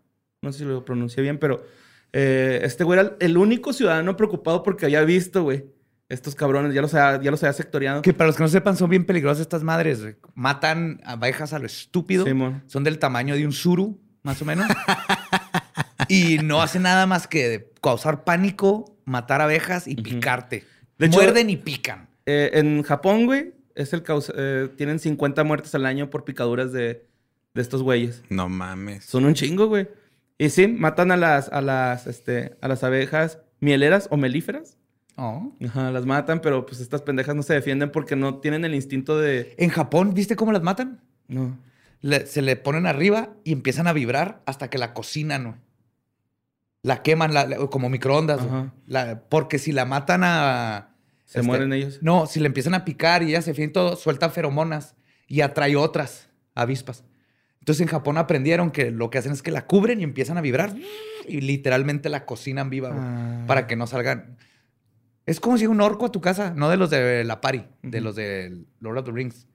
[0.42, 1.62] No sé si lo pronuncié bien, pero
[2.20, 5.66] eh, este güey era el único ciudadano preocupado porque había visto, güey,
[6.10, 8.02] estos cabrones, ya los había, ya los había sectoriado.
[8.02, 10.02] Que para los que no sepan, son bien peligrosas estas madres.
[10.02, 10.16] güey.
[10.34, 12.26] Matan abejas a lo estúpido.
[12.26, 12.64] Simón.
[12.66, 14.66] Son del tamaño de un suru, más o menos.
[16.08, 20.64] y no hacen nada más que causar pánico, matar abejas y picarte.
[20.98, 22.08] De hecho- Muerden y pican.
[22.26, 26.72] Eh, en Japón, güey, es el causa- eh, tienen 50 muertes al año por picaduras
[26.72, 27.06] de,
[27.54, 28.24] de estos güeyes.
[28.30, 29.06] no mames.
[29.06, 29.88] Son un chingo, güey.
[30.38, 34.78] Y sí, matan a las, a las, este, a las abejas mieleras o melíferas.
[35.16, 35.52] Oh.
[35.66, 39.18] Ajá, las matan, pero pues estas pendejas no se defienden porque no tienen el instinto
[39.18, 39.56] de...
[39.58, 41.02] En Japón, ¿viste cómo las matan?
[41.28, 41.58] No.
[42.02, 45.56] Le- se le ponen arriba y empiezan a vibrar hasta que la cocinan, güey.
[46.84, 48.40] La queman la- la- como microondas.
[48.86, 50.94] La- porque si la matan a...
[51.26, 51.98] Se este, mueren ellos.
[52.02, 54.96] No, si le empiezan a picar y ya se fíen todo, suelta feromonas
[55.28, 57.04] y atrae otras avispas.
[57.68, 60.42] Entonces en Japón aprendieron que lo que hacen es que la cubren y empiezan a
[60.42, 60.74] vibrar
[61.28, 63.44] y literalmente la cocinan viva Ah.
[63.46, 64.38] para que no salgan.
[65.26, 68.00] Es como si un orco a tu casa, no de los de la pari, de
[68.00, 69.48] los de Lord of the Rings.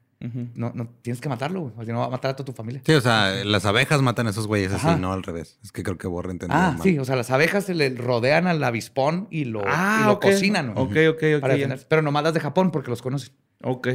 [0.54, 2.52] No, no tienes que matarlo, güey, porque si no va a matar a toda tu
[2.52, 2.82] familia.
[2.84, 4.96] Sí, o sea, las abejas matan a esos güeyes así, Ajá.
[4.98, 5.58] no al revés.
[5.64, 6.82] Es que creo que Borre entendió Ah, mal.
[6.82, 10.22] sí, o sea, las abejas se le rodean al avispón y lo, y lo ok.
[10.22, 11.40] cocinan, güey, Ok, ok, ok.
[11.40, 11.56] para.
[11.88, 13.32] Pero nomás las de Japón porque los conocen.
[13.62, 13.88] Ok.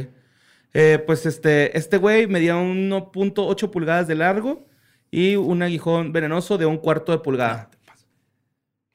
[0.74, 4.66] Eh, pues este, este güey medía 1.8 pulgadas de largo
[5.10, 7.70] y un aguijón venenoso de un cuarto de pulgada.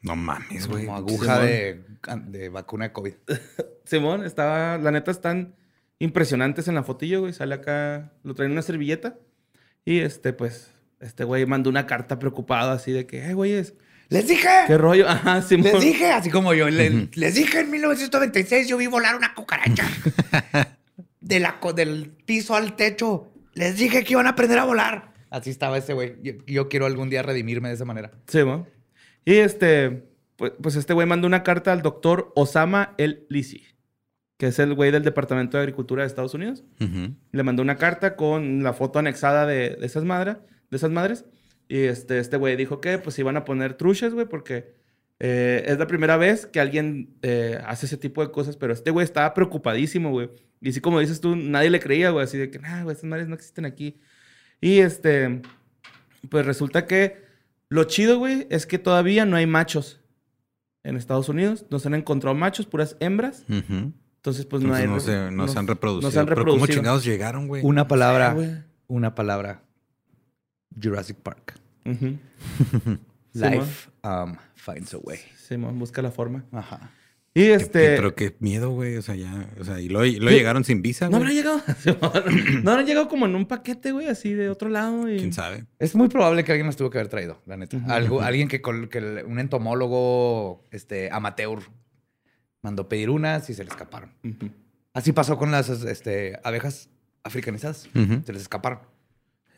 [0.01, 0.85] No mames, güey.
[0.85, 1.45] Como aguja Simón.
[2.31, 3.13] de, de vacuna de COVID.
[3.85, 5.55] Simón, estaba, la neta están
[5.99, 7.33] impresionantes en la fotillo, güey.
[7.33, 9.17] Sale acá, lo traen en una servilleta.
[9.85, 13.73] Y este, pues, este güey mandó una carta preocupado así de que, eh, güeyes,
[14.09, 14.47] ¡Les dije!
[14.67, 15.07] ¿qué rollo?
[15.09, 15.71] Ajá, Simón.
[15.73, 19.85] Les dije, así como yo, le- les dije en 1996 yo vi volar una cucaracha.
[21.23, 23.31] de la, co- del piso al techo.
[23.53, 25.13] Les dije que iban a aprender a volar.
[25.29, 26.15] Así estaba ese güey.
[26.21, 28.11] Yo, yo quiero algún día redimirme de esa manera.
[28.27, 28.67] Simón.
[29.25, 30.03] Y este,
[30.35, 33.63] pues, pues este güey mandó una carta al doctor Osama El Lisi,
[34.37, 36.63] que es el güey del Departamento de Agricultura de Estados Unidos.
[37.31, 41.25] Le mandó una carta con la foto anexada de, de esas, madra- de esas madres.
[41.69, 44.73] Y este, este güey dijo que pues iban a poner truchas, güey, porque
[45.19, 48.57] eh, es la primera vez que alguien eh, hace ese tipo de cosas.
[48.57, 50.29] Pero este güey estaba preocupadísimo, güey.
[50.63, 52.23] Y así como dices tú, nadie le creía, güey.
[52.23, 53.99] Así de que, nah, güey, estas madres no existen aquí.
[54.61, 55.41] Y este,
[56.29, 57.21] pues resulta que
[57.67, 59.99] lo chido, güey, es que todavía no hay machos
[60.83, 61.65] en Estados Unidos.
[61.69, 63.43] No se han encontrado machos, puras hembras.
[63.49, 64.87] Entonces, pues no hay...
[64.87, 66.07] no, se, no se han reproducido.
[66.07, 66.77] No se han Pero ¿cómo reproducido.
[66.77, 67.61] chingados llegaron, güey?
[67.65, 68.33] Una palabra.
[68.33, 68.63] Güey.
[68.87, 69.63] una palabra.
[70.81, 71.59] Jurassic Park.
[73.33, 75.19] Life um, finds a way.
[75.35, 76.45] Simón, busca la forma.
[76.53, 76.89] Ajá.
[77.35, 77.79] Y este.
[77.79, 78.95] qué- pero qué miedo, güey.
[78.97, 79.49] O sea, ya.
[79.59, 80.35] O sea, y lo, y lo ¿Qué?
[80.35, 81.39] llegaron sin visa, no güey.
[81.39, 82.23] habrán llegado.
[82.63, 85.09] No habrán llegado como en un paquete, güey, así de otro lado.
[85.11, 85.17] Y...
[85.17, 85.65] ¿Quién sabe?
[85.79, 87.77] Es muy probable que alguien nos tuvo que haber traído, la neta.
[87.87, 91.59] Algo, alguien que, col- que el- un entomólogo este, amateur
[92.61, 94.11] mandó pedir unas y se le escaparon.
[94.93, 96.89] Así pasó con las este, abejas
[97.23, 97.89] africanizadas.
[98.25, 98.79] Se les escaparon.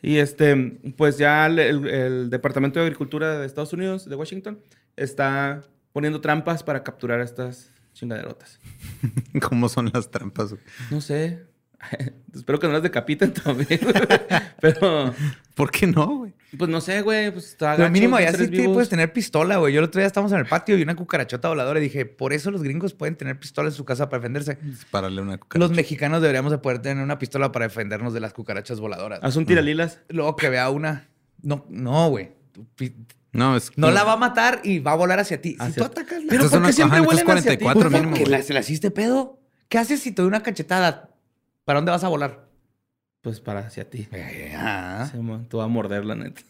[0.02, 4.60] Y este, pues ya el, el- el Departamento de Agricultura de Estados Unidos, de Washington,
[4.96, 5.64] está
[5.96, 8.60] poniendo trampas para capturar a estas chingaderotas.
[9.48, 10.50] ¿Cómo son las trampas?
[10.50, 10.62] güey?
[10.90, 11.46] No sé.
[12.34, 13.80] Espero que no las decapiten también.
[13.82, 13.94] güey.
[14.60, 15.14] Pero,
[15.54, 16.34] ¿Por qué no, güey?
[16.58, 17.30] pues no sé, güey.
[17.30, 19.72] Pues está Pero mínimo ya sí te puedes tener pistola, güey.
[19.72, 22.34] Yo el otro día estábamos en el patio y una cucarachota voladora y dije, por
[22.34, 24.58] eso los gringos pueden tener pistolas en su casa para defenderse.
[24.60, 25.66] Dispararle una cucaracha.
[25.66, 29.20] Los mexicanos deberíamos de poder tener una pistola para defendernos de las cucarachas voladoras.
[29.22, 30.00] Haz un tiralilas.
[30.10, 31.08] Luego que vea una.
[31.40, 32.32] No, no, güey.
[33.36, 35.56] No, es No la va a matar y va a volar hacia ti.
[35.66, 36.28] Si tú atacas la...
[36.30, 37.64] Pero ¿por qué las- siempre ajá, huelen hacia ti?
[37.64, 38.32] 44 Pues, mínimo, ¿Que güey.
[38.32, 39.40] la, se la hiciste pedo?
[39.68, 41.10] ¿Qué haces si te doy una cachetada?
[41.64, 42.46] ¿Para dónde vas a volar?
[43.20, 44.08] Pues para hacia ti.
[44.56, 45.08] Ah.
[45.10, 46.40] Simón, tú vas a morder, la neta.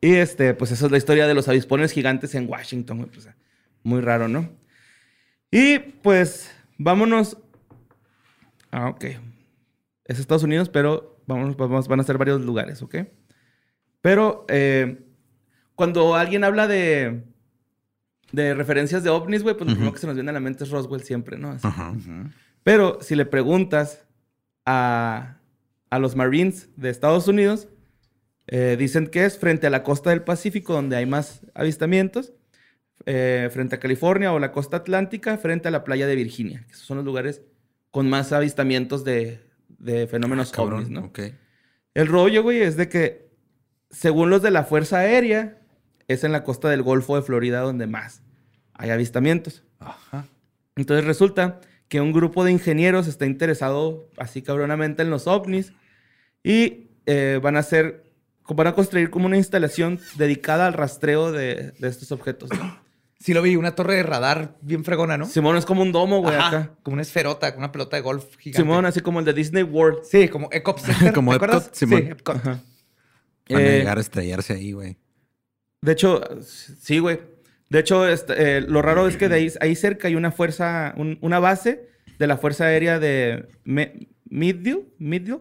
[0.00, 3.28] Y este, pues esa es la historia de los avispones gigantes en Washington, pues,
[3.82, 4.50] muy raro, ¿no?
[5.50, 7.38] Y pues vámonos.
[8.70, 9.04] Ah, ok.
[10.04, 12.96] Es Estados Unidos, pero vámonos, vamos, van a ser varios lugares, ¿ok?
[14.04, 14.98] Pero eh,
[15.74, 17.22] cuando alguien habla de,
[18.32, 19.76] de referencias de ovnis, güey, pues lo Ujú.
[19.76, 21.52] primero que se nos viene a la mente es Roswell siempre, ¿no?
[21.52, 21.66] Así.
[22.62, 24.04] Pero si le preguntas
[24.66, 25.38] a,
[25.88, 27.68] a los Marines de Estados Unidos,
[28.46, 32.34] eh, dicen que es frente a la costa del Pacífico donde hay más avistamientos,
[33.06, 36.62] eh, frente a California o la costa atlántica, frente a la playa de Virginia.
[36.66, 37.40] que Esos son los lugares
[37.90, 39.40] con más avistamientos de,
[39.78, 41.10] de fenómenos Ah, Cabrón, ovnis, ¿no?
[41.94, 43.23] El rollo, güey, es de que,
[43.94, 45.58] según los de la Fuerza Aérea,
[46.08, 48.22] es en la costa del Golfo de Florida donde más
[48.74, 49.62] hay avistamientos.
[49.78, 50.26] Ajá.
[50.76, 55.72] Entonces resulta que un grupo de ingenieros está interesado así cabronamente en los ovnis
[56.42, 58.04] y eh, van a hacer,
[58.48, 62.50] van a construir como una instalación dedicada al rastreo de, de estos objetos.
[62.50, 62.84] ¿no?
[63.20, 65.24] Sí lo vi, una torre de radar bien fregona, ¿no?
[65.24, 66.70] Simón es como un domo, güey, Ajá, acá.
[66.82, 68.60] Como una esferota, como una pelota de golf gigante.
[68.60, 70.00] Simón, así como el de Disney World.
[70.04, 71.12] Sí, como Center.
[71.14, 71.70] Como ¿te Epcot, acuerdas?
[71.72, 72.02] Simón.
[72.02, 72.36] Sí, Epcot.
[72.36, 72.60] Ajá.
[73.48, 74.96] Van a Eh, llegar a estrellarse ahí, güey.
[75.82, 77.20] De hecho, sí, güey.
[77.68, 80.94] De hecho, este, eh, lo raro es que de ahí, ahí cerca hay una fuerza,
[80.96, 81.88] un- una base
[82.18, 85.40] de la Fuerza Aérea de Me- Midville, Midville,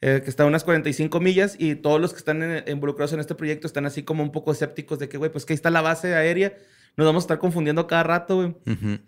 [0.00, 3.20] eh, que está a unas 45 millas y todos los que están en- involucrados en
[3.20, 5.70] este proyecto están así como un poco escépticos de que, güey, pues que ahí está
[5.70, 6.54] la base aérea,
[6.96, 8.54] nos vamos a estar confundiendo cada rato, güey.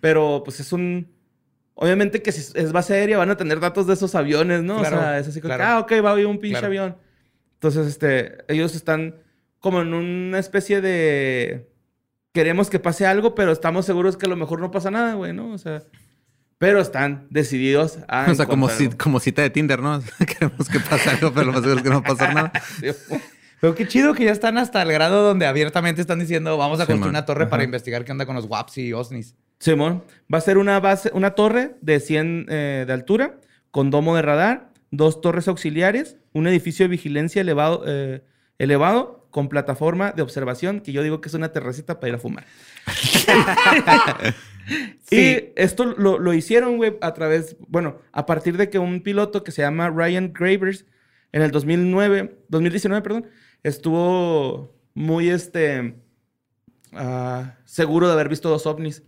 [0.01, 1.13] Pero pues es un...
[1.75, 4.79] Obviamente que si es base aérea van a tener datos de esos aviones, ¿no?
[4.79, 5.73] Claro, o sea, es así como que, claro.
[5.77, 6.67] ah, ok, va a haber un pinche Claro.
[6.67, 6.97] avión.
[7.63, 9.15] Entonces, este, ellos están
[9.61, 11.71] como en una especie de...
[12.33, 15.33] Queremos que pase algo, pero estamos seguros que a lo mejor no pasa nada, güey,
[15.33, 15.53] ¿no?
[15.53, 15.85] O sea,
[16.59, 18.27] pero están decididos a...
[18.29, 20.03] O sea, como, cita de Tinder, ¿no?
[20.27, 22.53] Queremos que pase algo, pero lo más seguro es que no va a pasar nada.
[23.61, 26.83] Pero qué chido que ya están hasta el grado donde abiertamente están diciendo vamos a
[26.83, 27.21] Sí, construir man.
[27.21, 29.37] una torre para investigar qué onda con los WAPs y OSNIs.
[29.61, 30.03] Simón,
[30.35, 33.39] va a ser una base, una torre de 100 eh, de altura,
[33.71, 38.23] con domo de radar, dos torres auxiliares, un edificio de vigilancia elevado, eh,
[38.59, 42.19] elevado con plataforma de observación, que yo digo que es una terracita para ir a
[42.19, 42.45] fumar.
[45.07, 45.17] Sí.
[45.17, 49.43] Y esto lo, lo hicieron, güey, a través, bueno, a partir de que un piloto
[49.43, 50.87] que se llama Ryan Gravers
[51.33, 53.27] en el 2009, 2019, perdón,
[53.65, 55.97] estuvo muy, este,
[56.93, 59.03] ah, seguro de haber visto dos ovnis.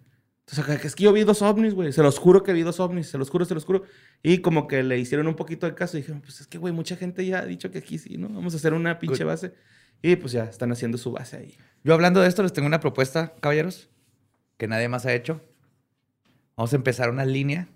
[0.46, 1.90] Entonces, acá, que es que yo vi dos ovnis, güey.
[1.92, 3.08] Se los juro que vi dos ovnis.
[3.08, 3.84] Se los juro, se los juro.
[4.22, 6.74] Y como que le hicieron un poquito de caso y dijeron, pues es que, güey,
[6.74, 8.28] mucha gente ya ha dicho que aquí sí, ¿no?
[8.28, 9.30] Vamos a hacer una pinche Good.
[9.30, 9.54] base.
[10.02, 11.56] Y pues ya están haciendo su base ahí.
[11.82, 13.88] Yo hablando de esto les tengo una propuesta, caballeros,
[14.58, 15.40] que nadie más ha hecho.
[16.56, 17.68] Vamos a empezar una línea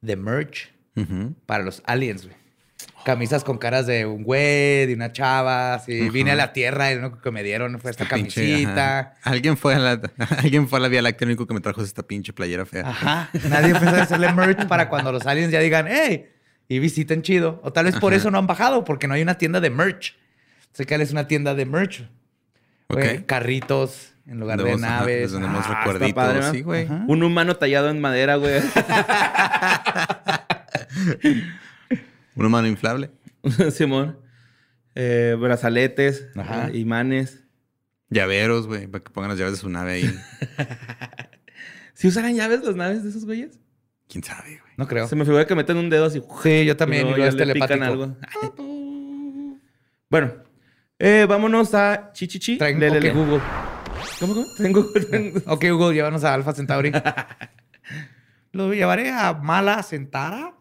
[0.00, 0.72] de merch
[1.46, 2.36] para los aliens, güey.
[3.04, 6.02] Camisas con caras de un güey, de una chava, así.
[6.02, 6.10] Ajá.
[6.10, 8.98] Vine a la Tierra y lo único que me dieron fue esta camisita.
[8.98, 9.14] ajá.
[9.22, 10.00] Alguien fue a la,
[10.38, 12.66] alguien fue a la Vía Láctea, lo único que me trajo es esta pinche playera
[12.66, 12.88] fea.
[12.88, 13.30] Ajá.
[13.48, 16.30] Nadie empezó a hacerle merch para cuando los aliens ya digan, hey,
[16.68, 17.60] y visiten chido.
[17.62, 18.18] O tal vez por Ajá.
[18.20, 20.16] eso no han bajado, porque no hay una tienda de merch.
[20.72, 22.08] Sé que es una tienda de merch.
[23.26, 25.30] Carritos en lugar de naves.
[25.30, 26.50] les tenemos Ah, está recuerditos, padre, ¿no?
[26.52, 26.84] sí, güey.
[26.86, 27.04] Ajá.
[27.06, 28.54] Un humano tallado en madera, güey.
[32.36, 33.10] Una mano inflable.
[33.72, 34.18] Simón.
[34.94, 36.68] Eh, brazaletes, Ajá.
[36.68, 37.44] eh, imanes.
[38.08, 40.18] Llaveros, güey, para que pongan las llaves de su nave ahí.
[41.94, 43.58] ¿Si usarán llaves las naves de esos güeyes?
[44.08, 44.72] ¿Quién sabe, güey?
[44.76, 45.08] No creo.
[45.08, 46.22] Se me figura que meten un dedo así.
[46.42, 47.06] Sí, yo también.
[47.08, 48.04] y Y luego luego ya es le pican telepático.
[48.04, 48.16] algo.
[50.08, 50.32] Bueno,
[51.00, 52.58] eh, vámonos a Chichichi.
[52.58, 53.10] Traen- le.
[53.10, 53.40] Google.
[54.20, 54.46] ¿Cómo, cómo?
[54.56, 55.42] Tengo Google.
[55.46, 56.92] Ok, Google, llévanos a Alpha Centauri.
[58.52, 60.54] Lo llevaré a Mala Centaura.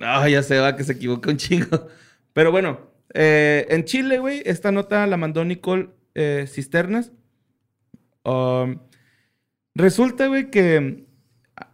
[0.00, 1.88] Ah, ya se va que se equivoca un chingo.
[2.32, 2.80] Pero bueno,
[3.14, 7.12] eh, en Chile, güey, esta nota la mandó Nicole eh, Cisternas.
[8.24, 8.78] Um,
[9.74, 11.04] resulta, güey, que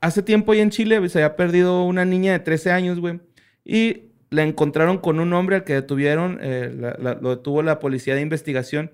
[0.01, 3.21] hace tiempo ahí en Chile se había perdido una niña de 13 años, güey.
[3.65, 7.79] Y la encontraron con un hombre al que detuvieron, eh, la- la- lo detuvo la
[7.79, 8.93] policía de investigación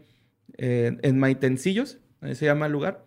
[0.59, 3.05] eh, en Maitencillos, ahí se llama el lugar.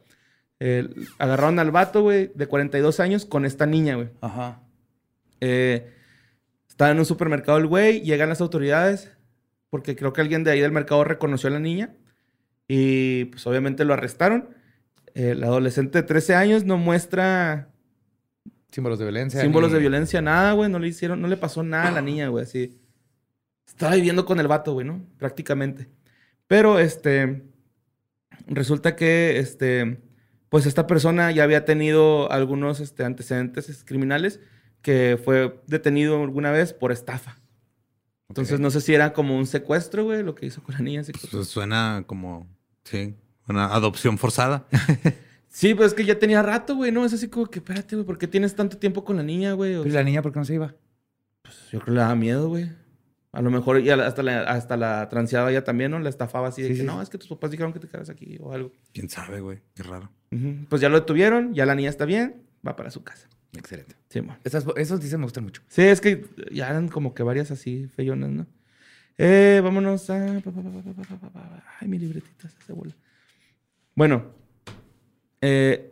[0.59, 4.09] Eh, agarraron al vato, güey, de 42 años con esta niña, güey.
[4.21, 4.61] Ajá.
[5.41, 5.92] Eh,
[6.73, 9.11] estaba en un supermercado el güey, llegan las autoridades,
[9.69, 11.93] porque creo que alguien de ahí del mercado reconoció a la niña
[12.67, 14.49] y pues obviamente lo arrestaron.
[15.13, 17.69] El adolescente de 13 años no muestra
[18.71, 19.39] Símbolos de violencia.
[19.41, 22.01] símbolos ni- de violencia, nada, güey, no le hicieron, no le pasó nada a la
[22.01, 22.79] niña, güey, así.
[23.67, 25.05] Estaba viviendo con el vato, güey, ¿no?
[25.19, 25.89] Prácticamente.
[26.47, 27.43] Pero, este,
[28.47, 30.01] resulta que, este,
[30.49, 34.39] pues esta persona ya había tenido algunos este, antecedentes criminales
[34.83, 37.39] que fue detenido alguna vez por estafa.
[38.29, 41.01] Entonces, no sé si era como un secuestro, güey, lo que hizo con la niña.
[41.01, 42.47] así que- Pues suena como,
[42.83, 43.15] sí,
[43.47, 44.67] una adopción forzada.
[45.55, 47.05] Sí, pues es que ya tenía rato, güey, ¿no?
[47.05, 49.73] Es así como que, espérate, güey, ¿por qué tienes tanto tiempo con la niña, güey?
[49.85, 50.73] ¿Y la niña por qué no se iba?
[51.71, 52.71] Yo creo que le daba miedo, güey.
[53.31, 55.99] A lo mejor y hasta la, hasta la transeaba ella también, ¿no?
[55.99, 57.87] La estafaba así de Sí, que sí, no, es que tus papás dijeron que te
[57.87, 58.71] quedas aquí o algo.
[58.93, 59.59] ¿Quién sabe, güey?
[59.75, 60.09] Qué raro.
[60.69, 63.29] Pues ya lo detuvieron, ya la niña está bien, va para su casa.
[63.57, 63.95] Excelente.
[64.09, 64.35] Sí, mo.
[64.43, 65.61] Esas, esos dicen me gustan mucho.
[65.67, 68.47] Sí, es que ya eran como que varias así feyonas, ¿no?
[69.17, 70.41] Eh, vámonos a.
[71.79, 72.95] Ay, mi libretita se hace bola.
[73.95, 74.31] Bueno,
[75.41, 75.91] Eh,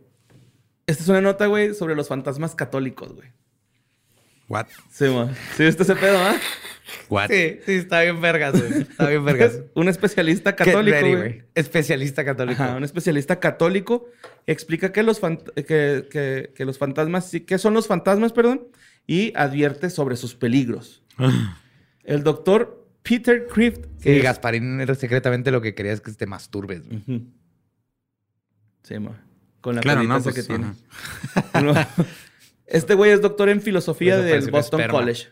[0.87, 3.29] esta es una nota, güey, sobre los fantasmas católicos, güey.
[4.51, 4.67] What?
[4.91, 5.29] Sí, mo.
[5.55, 6.35] ¿Sí viste ese pedo, ah?
[7.09, 7.29] What?
[7.29, 8.81] Sí, sí, está bien vergas, güey.
[8.81, 9.59] Está bien vergas.
[9.75, 11.43] Un especialista católico, ready, güey.
[11.55, 12.61] Especialista católico.
[12.61, 14.09] Ajá, un especialista católico
[14.47, 18.67] explica que los, fant- que, que- que los fantasmas, sí, que son los fantasmas, perdón,
[19.07, 21.01] y advierte sobre sus peligros.
[22.03, 26.25] El doctor Peter Crift, Sí, que es- Gasparín secretamente lo que quería es que te
[26.25, 26.85] masturbes.
[26.85, 26.97] güey.
[26.97, 27.25] Ujú.
[28.83, 29.15] Sí, mo.
[29.61, 30.73] Con la Claro, no, pues, que tiene.
[32.71, 34.99] Este güey es doctor en filosofía Por eso del Boston esperma.
[34.99, 35.27] College.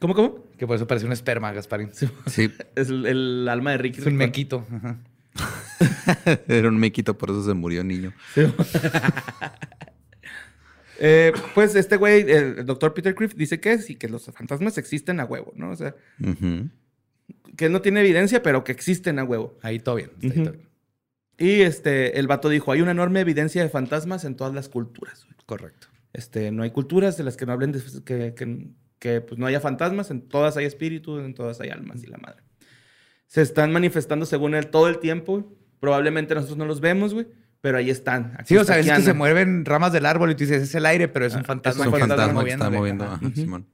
[0.00, 0.44] ¿Cómo, cómo?
[0.58, 1.90] Que por eso parece un esperma, Gasparín.
[1.92, 2.08] Sí,
[2.74, 4.00] Es el, el alma de Ricky.
[4.00, 4.66] Es un mequito.
[4.70, 4.98] Ajá.
[6.48, 8.12] era un mequito, por eso se murió niño.
[10.98, 15.20] Eh, pues este güey, el, doctor Peter Crift, dice que sí, que los fantasmas existen
[15.20, 15.68] a huevo, ¿no?
[15.68, 15.94] O sea,
[17.54, 19.58] que no tiene evidencia, pero que existen a huevo.
[19.60, 20.12] Ahí todo bien.
[20.18, 20.68] todo bien.
[21.36, 25.26] Y este, el vato dijo, hay una enorme evidencia de fantasmas en todas las culturas.
[25.44, 25.88] Correcto.
[26.16, 29.44] Este, no hay culturas de las que no hablen de que, que- que, pues, no
[29.46, 32.42] haya fantasmas, en todas hay espíritus, en todas hay almas y la madre.
[33.26, 35.32] Se están manifestando según él todo el tiempo.
[35.40, 35.44] güey.
[35.80, 37.26] Probablemente nosotros no los vemos, güey,
[37.60, 38.32] pero ahí están.
[38.38, 40.74] Aquí Sí, o sea, es que se mueven ramas del árbol y tú dices, es
[40.74, 41.84] el aire, pero es un Ah, fantasma.
[41.84, 43.04] es un fantasma que está moviendo.
[43.04, 43.20] Ajá.
[43.34, 43.66] Simón.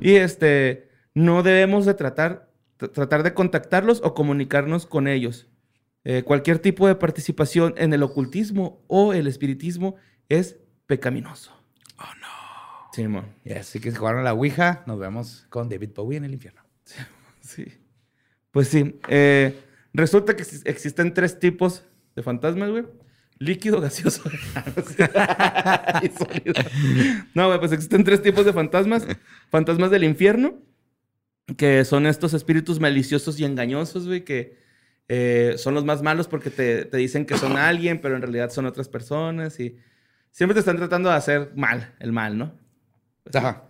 [0.00, 5.48] Y este, no debemos de tratar, tr- tratar de contactarlos o comunicarnos con ellos.
[6.04, 9.96] Eh, cualquier tipo de participación en el ocultismo o el espiritismo
[10.28, 11.54] es pecaminoso.
[12.98, 13.02] No.
[13.02, 13.24] Sí, mo.
[13.44, 16.32] Y así que si jugaron a la Ouija, nos vemos con David Bowie en el
[16.34, 16.62] infierno.
[17.40, 17.64] Sí.
[18.50, 18.98] Pues sí.
[19.08, 19.58] eh,
[19.94, 21.84] resulta que exis- existen tres tipos
[22.14, 22.84] de fantasmas, güey.
[23.38, 24.22] Líquido, gaseoso
[26.02, 26.54] y sólido.
[27.34, 29.06] No, güey, pues existen tres tipos de fantasmas.
[29.50, 30.58] Fantasmas del infierno,
[31.56, 34.58] que son estos espíritus maliciosos y engañosos, güey, que
[35.08, 38.50] eh, son los más malos porque te, te dicen que son alguien, pero en realidad
[38.50, 39.76] son otras personas y
[40.32, 42.58] siempre te están tratando de hacer mal, el mal, ¿no?
[43.34, 43.64] Ajá.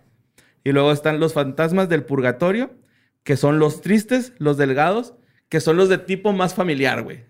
[0.63, 2.71] Y luego están los fantasmas del purgatorio,
[3.23, 5.13] que son los tristes, los delgados,
[5.49, 7.23] que son los de tipo más familiar, güey.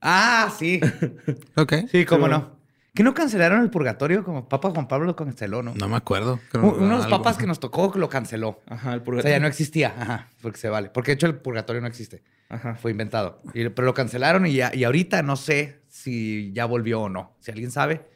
[0.00, 0.80] Ah, sí.
[1.56, 1.72] Ok.
[1.90, 2.54] Sí, cómo Sí, no.
[2.94, 5.74] ¿Que no cancelaron el purgatorio como Papa Juan Pablo lo canceló, no?
[5.74, 6.38] No me acuerdo.
[6.52, 7.16] Creo- Uno de los algo.
[7.18, 8.60] papas que nos tocó lo canceló.
[8.68, 9.22] Ajá, el O purgatorio.
[9.32, 9.94] sea, ya no existía.
[9.98, 10.90] Ajá, porque se vale.
[10.90, 12.22] Porque de hecho el purgatorio no existe.
[12.48, 12.76] Ajá.
[12.76, 13.42] Fue inventado.
[13.52, 17.34] Y- pero lo cancelaron y, ya, y ahorita no sé si ya volvió o no.
[17.40, 18.06] Si alguien sabe,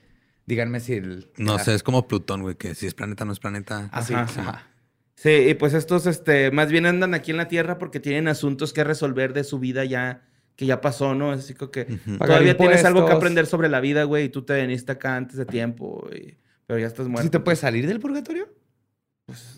[0.48, 1.30] díganme si el...
[1.36, 3.90] No ah, sé, es como Plutón, güey, que si es planeta no es planeta.
[3.92, 4.14] Ah, sí.
[4.14, 4.40] Ajá.
[4.40, 4.66] Ajá.
[5.14, 8.72] Sí, y pues estos, este, más bien andan aquí en la Tierra porque tienen asuntos
[8.72, 10.22] que resolver de su vida ya,
[10.56, 11.32] que ya pasó, ¿no?
[11.32, 11.84] Así que
[12.18, 15.36] todavía tienes algo que aprender sobre la vida, güey, y tú te veniste acá antes
[15.36, 17.24] de tiempo, güey, pero ya estás muerto.
[17.24, 18.48] ¿Sí te puedes salir del purgatorio?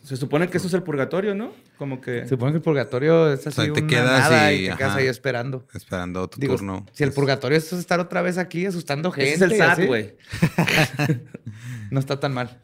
[0.03, 1.53] Se supone que eso es el purgatorio, ¿no?
[1.79, 2.23] Como que...
[2.23, 4.77] Se supone que el purgatorio es así sea, te una quedas nada y- y, te
[4.77, 4.99] quedas ajá.
[4.99, 5.65] ahí esperando.
[5.75, 6.87] Esperando tu Digo, turno.
[6.93, 9.33] si el purgatorio es estar otra vez aquí asustando gente.
[9.35, 10.17] Ese es el SAT, güey.
[11.91, 12.61] No está tan mal.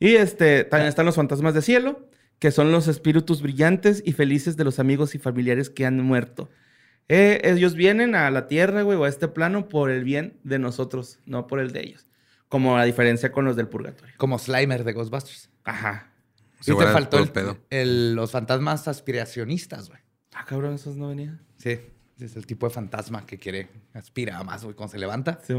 [0.00, 4.56] Y este, también están los fantasmas de cielo, que son los espíritus brillantes y felices
[4.56, 6.48] de los amigos y familiares que han muerto.
[7.08, 10.58] Eh, ellos vienen a la tierra, güey, o a este plano por el bien de
[10.58, 12.06] nosotros, no por el de ellos.
[12.48, 14.14] Como la diferencia con los del purgatorio.
[14.16, 15.50] Como Slimer de Ghostbusters.
[15.64, 16.12] Ajá.
[16.66, 17.58] Y te faltó el- pedo.
[17.70, 20.00] el- los fantasmas aspiracionistas, güey.
[20.34, 21.40] Ah, cabrón, esos no venían.
[21.56, 21.78] Sí.
[22.20, 24.74] Es el tipo de fantasma que quiere, aspira a más, güey.
[24.74, 25.54] Cuando se levanta, Sí,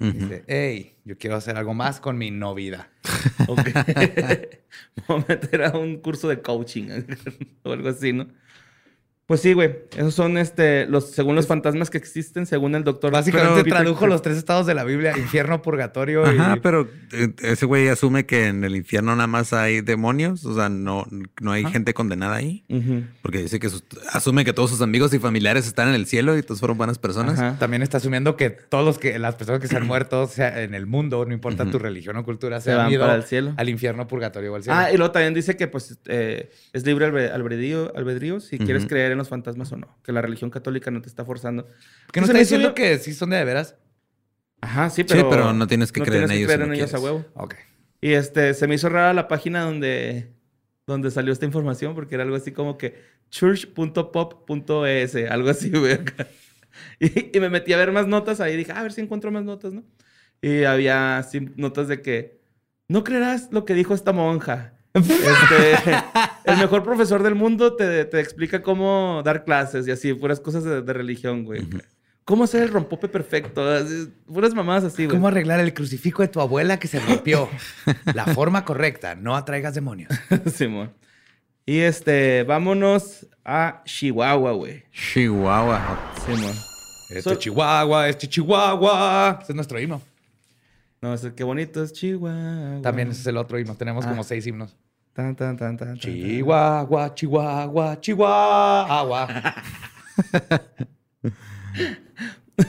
[0.00, 2.90] dice, hey, yo quiero hacer algo más con mi no vida.
[3.48, 3.60] ok.
[5.08, 6.88] Voy a meter a un curso de coaching
[7.62, 8.26] o algo así, ¿no?
[9.30, 9.76] Pues sí, güey.
[9.96, 13.12] Esos son, este, los, según los fantasmas que existen, según el doctor.
[13.12, 16.60] Básicamente tradujo los tres estados de la Biblia, infierno, purgatorio Ajá, y...
[16.60, 20.68] pero eh, ese güey asume que en el infierno nada más hay demonios, o sea,
[20.68, 21.06] no,
[21.40, 22.64] no hay gente condenada ahí,
[23.22, 26.36] porque dice que sus- asume que todos sus amigos y familiares están en el cielo
[26.36, 27.38] y todos fueron buenas personas.
[27.38, 27.56] Ajá.
[27.56, 30.74] También está asumiendo que todos los que las personas que se han muerto sea, en
[30.74, 33.22] el mundo, no importa tu religión o cultura, se, Se han van ido para el
[33.22, 33.54] cielo.
[33.56, 34.76] al infierno, purgatorio o al cielo.
[34.76, 38.86] Ah, y luego también dice que pues eh, es libre albe- albedrío, albedrío si quieres
[38.86, 39.96] creer en los fantasmas o no.
[40.02, 41.66] Que la religión católica no te está forzando.
[42.12, 43.76] ¿Que no está diciendo que sí son de, de veras?
[44.60, 45.30] Ajá, sí, pero...
[45.30, 47.04] pero no tienes que creer en ellos si creer no en ellos a quieres.
[47.04, 47.24] huevo.
[47.34, 47.54] Ok.
[48.00, 50.32] Y este, se me hizo rara la página donde,
[50.86, 53.00] donde salió esta información porque era algo así como que
[53.30, 55.98] church.pop.es, algo así, güey.
[56.98, 58.56] Y, y me metí a ver más notas ahí.
[58.56, 59.84] Dije, "Ah, a ver si encuentro más notas, ¿no?
[60.42, 62.40] Y había así notas de que
[62.88, 64.74] no creerás lo que dijo esta monja.
[64.94, 65.76] Este,
[66.52, 70.64] el mejor profesor del mundo te, te explica cómo dar clases y así, puras cosas
[70.64, 71.66] de, de religión, güey.
[72.24, 73.62] ¿Cómo hacer el rompope perfecto?
[74.26, 75.16] Puras mamadas así, güey.
[75.16, 77.48] ¿Cómo arreglar el crucifijo de tu abuela que se rompió?
[78.14, 80.10] La forma correcta, no atraigas demonios.
[80.54, 80.92] Simón.
[81.66, 84.84] Y este, vámonos a Chihuahua, güey.
[84.92, 86.12] Chihuahua.
[86.24, 86.54] Simón.
[87.08, 89.38] Este Sol- Chihuahua, este Chihuahua.
[89.42, 90.00] Ese es nuestro himno.
[91.02, 92.80] No, es el qué bonito es Chihuahua.
[92.82, 94.24] También ese es el otro y nos tenemos como Ah.
[94.24, 94.76] seis himnos.
[95.20, 95.98] Tan, tan, tan, tan, tan, tan.
[95.98, 99.28] Chihuahua, Chihuahua, Chihuahua.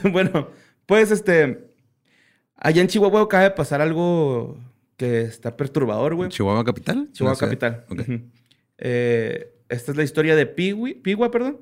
[0.12, 0.48] bueno,
[0.84, 1.70] pues este.
[2.56, 4.58] Allá en Chihuahua acaba de pasar algo
[4.98, 6.28] que está perturbador, güey.
[6.28, 7.08] ¿Chihuahua Capital?
[7.12, 7.46] Chihuahua No sé.
[7.46, 7.86] Capital.
[8.76, 11.60] Eh, esta es la historia de Piwi, Piwa, perdón.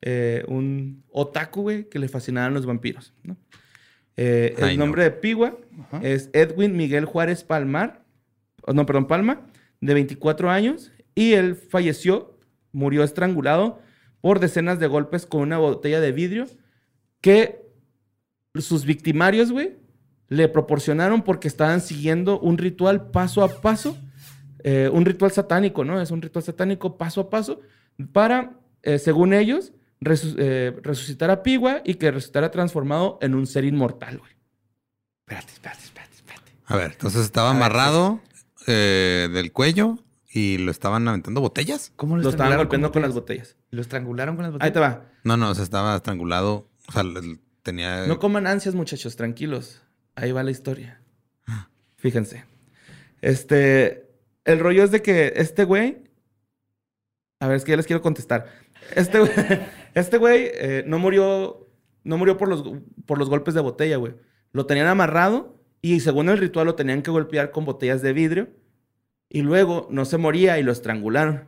[0.00, 3.36] Eh, un otaku, güey, que le fascinaban los vampiros, ¿no?
[4.16, 5.58] Eh, el nombre de Piwa
[6.00, 8.02] es Edwin Miguel Juárez Palmar.
[8.62, 9.49] oh, no, perdón, Palma,
[9.80, 10.92] de 24 años.
[11.14, 12.38] Y él falleció,
[12.72, 13.80] murió estrangulado
[14.20, 16.46] por decenas de golpes con una botella de vidrio
[17.20, 17.60] que
[18.54, 19.76] sus victimarios, güey,
[20.28, 23.96] le proporcionaron porque estaban siguiendo un ritual paso a paso,
[24.62, 26.00] eh, un ritual satánico, ¿no?
[26.00, 27.60] Es un ritual satánico paso a paso
[28.12, 28.52] para,
[28.82, 33.64] eh, según ellos, resu- eh, resucitar a Pigua y que resucitara transformado en un ser
[33.64, 34.32] inmortal, güey.
[35.26, 36.52] Espérate, espérate, espérate, espérate.
[36.66, 38.20] A ver, entonces estaba amarrado
[38.70, 39.98] eh, del cuello
[40.32, 41.92] y lo estaban aventando botellas.
[41.96, 43.56] ¿Cómo Lo estaban estrangularon golpeando con las botellas?
[43.70, 44.72] ¿Lo estrangularon con las Ahí botellas?
[44.72, 45.12] te va.
[45.24, 46.68] No, no, o sea, estaba estrangulado.
[46.88, 47.02] O sea,
[47.62, 48.06] tenía.
[48.06, 49.82] No coman ansias, muchachos, tranquilos.
[50.14, 51.00] Ahí va la historia.
[51.96, 52.44] Fíjense.
[53.20, 54.08] Este,
[54.44, 56.04] el rollo es de que este güey,
[57.40, 58.46] a ver, es que ya les quiero contestar.
[58.94, 59.30] Este güey,
[59.94, 61.68] este güey eh, no murió,
[62.04, 62.64] no murió por los,
[63.04, 64.14] por los golpes de botella, güey.
[64.52, 68.48] Lo tenían amarrado y según el ritual lo tenían que golpear con botellas de vidrio
[69.30, 71.44] y luego no se moría y lo estrangularon.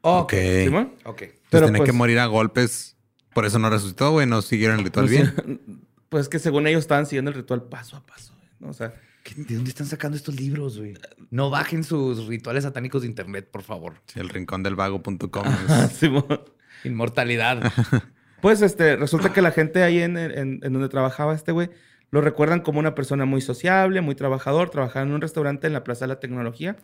[0.00, 0.32] Ok.
[0.64, 0.94] ¿Simón?
[1.04, 1.22] Ok.
[1.22, 2.96] Entonces Pero tenía pues- que morir a golpes.
[3.34, 4.26] Por eso no resucitó, güey.
[4.26, 5.60] No siguieron el ritual Pues, bien.
[6.08, 8.32] Pues que según ellos estaban siguiendo el ritual paso a paso.
[8.60, 8.68] ¿no?
[8.68, 10.94] O sea, ¿Qué- ¿De dónde están sacando estos libros, güey?
[11.30, 13.94] No bajen sus rituales satánicos de internet, por favor.
[14.06, 15.42] Sí, el rincón del vago.com.
[15.68, 16.40] ah, Simón.
[16.84, 17.72] Inmortalidad.
[18.40, 21.70] Pues este, resulta que la gente ahí en, en- en donde trabajaba este güey,
[22.14, 25.82] lo recuerdan como una persona muy sociable, muy trabajador, trabajaba en un restaurante en la
[25.82, 26.76] Plaza de la Tecnología.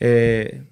[0.00, 0.64] Eh,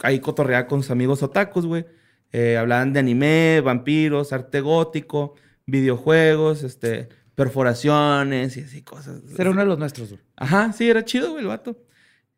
[0.00, 1.86] ahí cotorreaba con sus amigos otakus, güey.
[2.30, 5.34] Eh, hablaban de anime, vampiros, arte gótico,
[5.64, 9.22] videojuegos, este, perforaciones y así cosas.
[9.38, 10.20] Era uno de los nuestros, güey.
[10.36, 11.74] Ajá, sí, era chido, güey, el vato.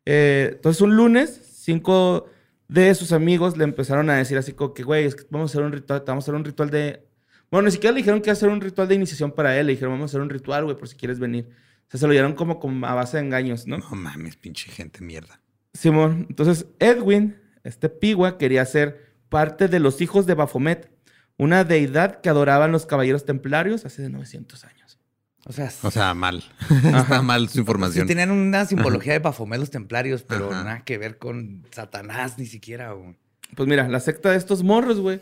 [0.05, 2.29] Eh, entonces, un lunes, cinco
[2.69, 5.57] de sus amigos le empezaron a decir así como que, güey, es que vamos a
[5.57, 7.05] hacer un ritual, vamos a hacer un ritual de...
[7.51, 9.67] Bueno, ni siquiera le dijeron que iba a hacer un ritual de iniciación para él.
[9.67, 11.49] Le dijeron, vamos a hacer un ritual, güey, por si quieres venir.
[11.87, 13.77] O sea, se lo dieron como, como a base de engaños, ¿no?
[13.77, 15.41] No mames, pinche gente mierda.
[15.73, 16.25] Simón.
[16.29, 20.89] Entonces, Edwin, este pigua, quería ser parte de los hijos de Baphomet,
[21.37, 24.99] una deidad que adoraban los caballeros templarios hace de 900 años.
[25.45, 26.43] O sea, O sea, mal.
[26.85, 28.07] Está mal su sí información.
[28.07, 30.63] tenían una simbología de Baphomet los templarios, pero Ajá.
[30.63, 33.17] nada que ver con Satanás ni siquiera, güey.
[33.55, 35.19] Pues mira, la secta de estos morros, güey,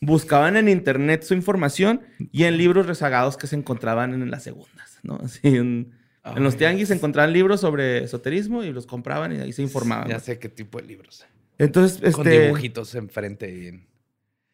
[0.00, 4.98] buscaban en internet su información y en libros rezagados que se encontraban en las segundas,
[5.02, 5.16] ¿no?
[5.22, 5.92] Así en,
[6.24, 9.62] en los Ay, tianguis se encontraban libros sobre esoterismo y los compraban y ahí se
[9.62, 10.08] informaban.
[10.08, 11.26] Ya sé qué tipo de libros.
[11.58, 12.44] Entonces, Con este...
[12.44, 13.86] dibujitos enfrente y en...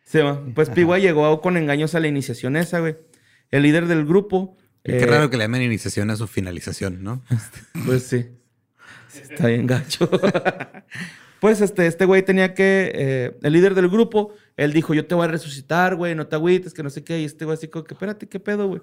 [0.05, 0.45] se va.
[0.55, 2.97] Pues Pigua llegó con engaños a la iniciación esa, güey.
[3.51, 4.57] El líder del grupo...
[4.83, 7.23] Y qué eh, raro que le llamen iniciación a su finalización, ¿no?
[7.87, 8.27] Pues sí.
[9.09, 10.11] Sí, Está bien gacho.
[11.41, 12.93] pues este, este güey tenía que.
[12.95, 16.37] eh, el líder del grupo, él dijo: Yo te voy a resucitar, güey, no te
[16.37, 17.21] agüites, que no sé qué.
[17.21, 18.83] Y este güey así como que, espérate, ¿qué pedo, güey?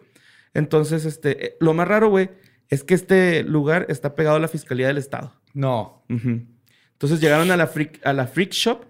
[0.54, 2.30] Entonces, este, eh, lo más raro, güey,
[2.70, 5.34] es que este lugar está pegado a la Fiscalía del Estado.
[5.54, 6.06] No.
[6.10, 8.86] Entonces llegaron a la freak, a la freak Shop,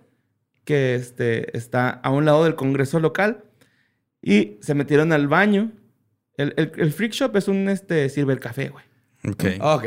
[0.66, 3.43] que este, está a un lado del Congreso local,
[4.22, 5.72] y se metieron al baño.
[6.38, 8.09] El, el, el Freak Shop es un este,
[8.39, 8.84] café, güey.
[9.30, 9.43] Ok.
[9.61, 9.86] Ok.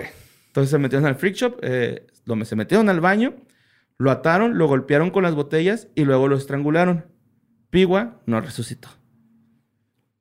[0.56, 2.06] Entonces se metieron al freak shop, eh,
[2.44, 3.34] se metieron al baño,
[3.98, 7.06] lo ataron, lo golpearon con las botellas y luego lo estrangularon.
[7.70, 8.88] Pigua no resucitó.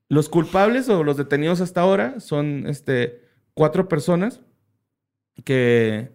[0.08, 3.22] Los culpables o los detenidos hasta ahora son este,
[3.54, 4.42] cuatro personas
[5.44, 6.12] que,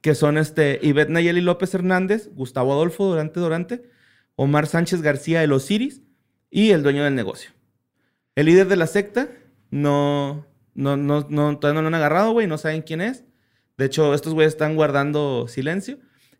[0.00, 3.90] que son este, Ivette Nayeli López Hernández, Gustavo Adolfo Durante Durante,
[4.36, 6.02] Omar Sánchez García El Osiris
[6.50, 7.50] y el dueño del negocio.
[8.34, 9.28] El líder de la secta
[9.70, 13.24] no, no, no, no, todavía no lo han agarrado, güey, no saben quién es.
[13.76, 15.98] De hecho, estos güeyes están guardando silencio.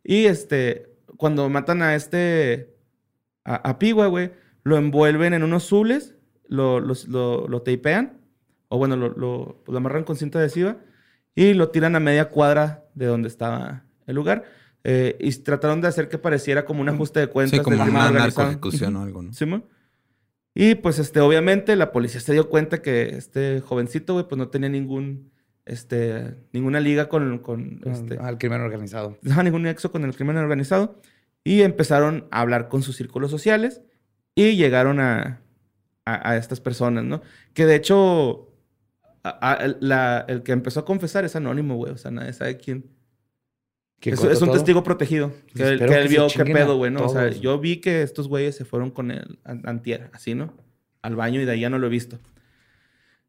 [0.09, 2.77] Y este, cuando matan a este,
[3.45, 4.31] a, a Pigua, güey,
[4.63, 6.15] lo envuelven en unos zules,
[6.49, 8.21] lo, lo, lo tapean,
[8.69, 10.77] o bueno, lo, lo, lo amarran con cinta adhesiva
[11.35, 14.45] y lo tiran a media cuadra de donde estaba el lugar.
[14.85, 17.59] Eh, y trataron de hacer que pareciera como un ajuste de cuentas.
[17.59, 19.33] Sí, como una narcoejecución o algo, ¿no?
[19.33, 19.65] Simón.
[20.55, 24.49] Y pues, este, obviamente, la policía se dio cuenta que este jovencito, güey, pues no
[24.49, 25.33] tenía ningún,
[25.67, 29.19] este, ninguna liga con, con este, Al crimen organizado.
[29.23, 31.01] no, ningún nexo con el crimen organizado.
[31.45, 33.83] Y empezaron a hablar con sus círculos sociales
[34.35, 35.43] y llegaron a,
[36.05, 37.23] a, a estas personas, ¿no?
[37.55, 38.53] Que de hecho,
[39.23, 41.93] a- el, la- el que empezó a confesar es anónimo, güey.
[41.93, 42.87] O sea, nadie sabe quién.
[44.01, 44.57] ¿Que Es, es un todo?
[44.59, 45.33] testigo protegido.
[45.55, 47.07] Que, él- que él vio qué pedo, güey, ¿no?
[47.07, 50.53] O sea, yo vi que estos güeyes se fueron con él an- antier, así, ¿no?
[51.03, 52.19] Al baño y de ahí ya no lo he visto.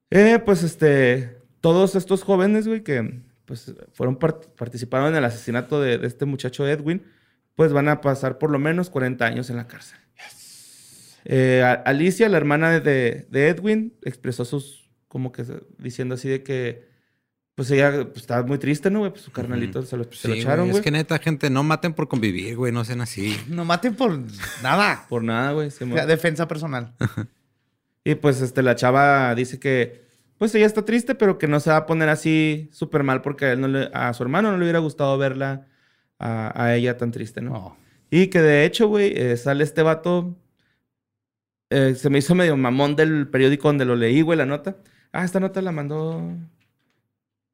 [0.10, 1.37] Eh, pues, este...
[1.62, 6.26] Todos estos jóvenes, güey, que pues fueron part- participaron en el asesinato de, de este
[6.26, 7.04] muchacho Edwin,
[7.56, 9.98] pues van a pasar por lo menos 40 años en la cárcel.
[11.26, 16.30] Eh, a- Alicia, la hermana de, de Edwin, expresó sus, como que se- diciendo así
[16.30, 16.88] de que,
[17.56, 19.12] pues ella pues, estaba muy triste, ¿no, güey?
[19.12, 20.78] Pues su carnalito se lo, se Sí, lo echaron, güey.
[20.78, 22.72] Es que neta, gente, no maten por convivir, güey.
[22.72, 23.36] No sean así.
[23.50, 24.18] No maten por
[24.62, 25.06] nada.
[25.10, 25.72] Por nada, güey.
[25.72, 26.94] se O mo- sea, defensa personal.
[28.04, 30.07] Y pues este, la chava dice que,
[30.38, 33.46] pues ella está triste, pero que no se va a poner así súper mal porque
[33.46, 35.68] a, él no le- a su hermano no le hubiera gustado verla
[36.20, 37.52] a, a ella tan triste, ¿no?
[37.52, 37.78] No.
[38.10, 40.36] Y que de hecho, güey, eh, sale este vato.
[41.70, 44.78] eh, se me hizo medio mamón del periódico donde lo leí, güey, la nota.
[45.12, 46.22] Ah, esta nota la mandó.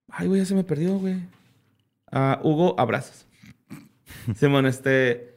[0.09, 1.15] Ay, güey, ya se me perdió, güey.
[2.11, 3.27] Ah, Hugo Abrazos.
[4.35, 5.35] Simón, este.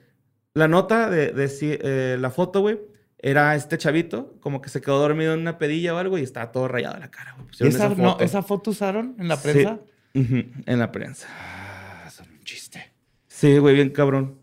[0.54, 1.32] La nota de,
[1.62, 2.80] eh, la foto, güey,
[3.28, 6.52] era este chavito, como que se quedó dormido en una pedilla o algo y estaba
[6.52, 7.46] todo rayado en la cara, güey.
[7.46, 8.24] ¿Y Pusieron esa, no, foto.
[8.24, 9.42] esa foto usaron en la Sí.
[9.50, 9.80] prensa?
[10.14, 11.26] Ujú, en la prensa.
[11.30, 12.92] Ah, son un chiste.
[13.26, 14.38] Sí, güey, bien cabrón.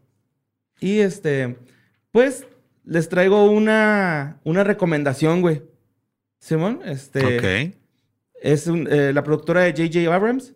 [0.81, 1.55] Y este,
[2.11, 2.45] pues
[2.83, 5.61] les traigo una, una recomendación, güey.
[6.39, 7.37] Simón, este,
[7.69, 7.75] Ok.
[8.41, 10.13] es un- eh, la productora de J.J.
[10.13, 10.53] Abrams.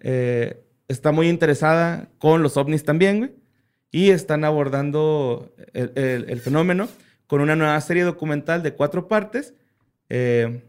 [0.00, 3.32] Eh, está muy interesada con los ovnis también, güey.
[3.90, 6.88] Y están abordando el, el- el fenómeno
[7.28, 9.54] con una nueva serie documental de cuatro partes,
[10.08, 10.64] eh,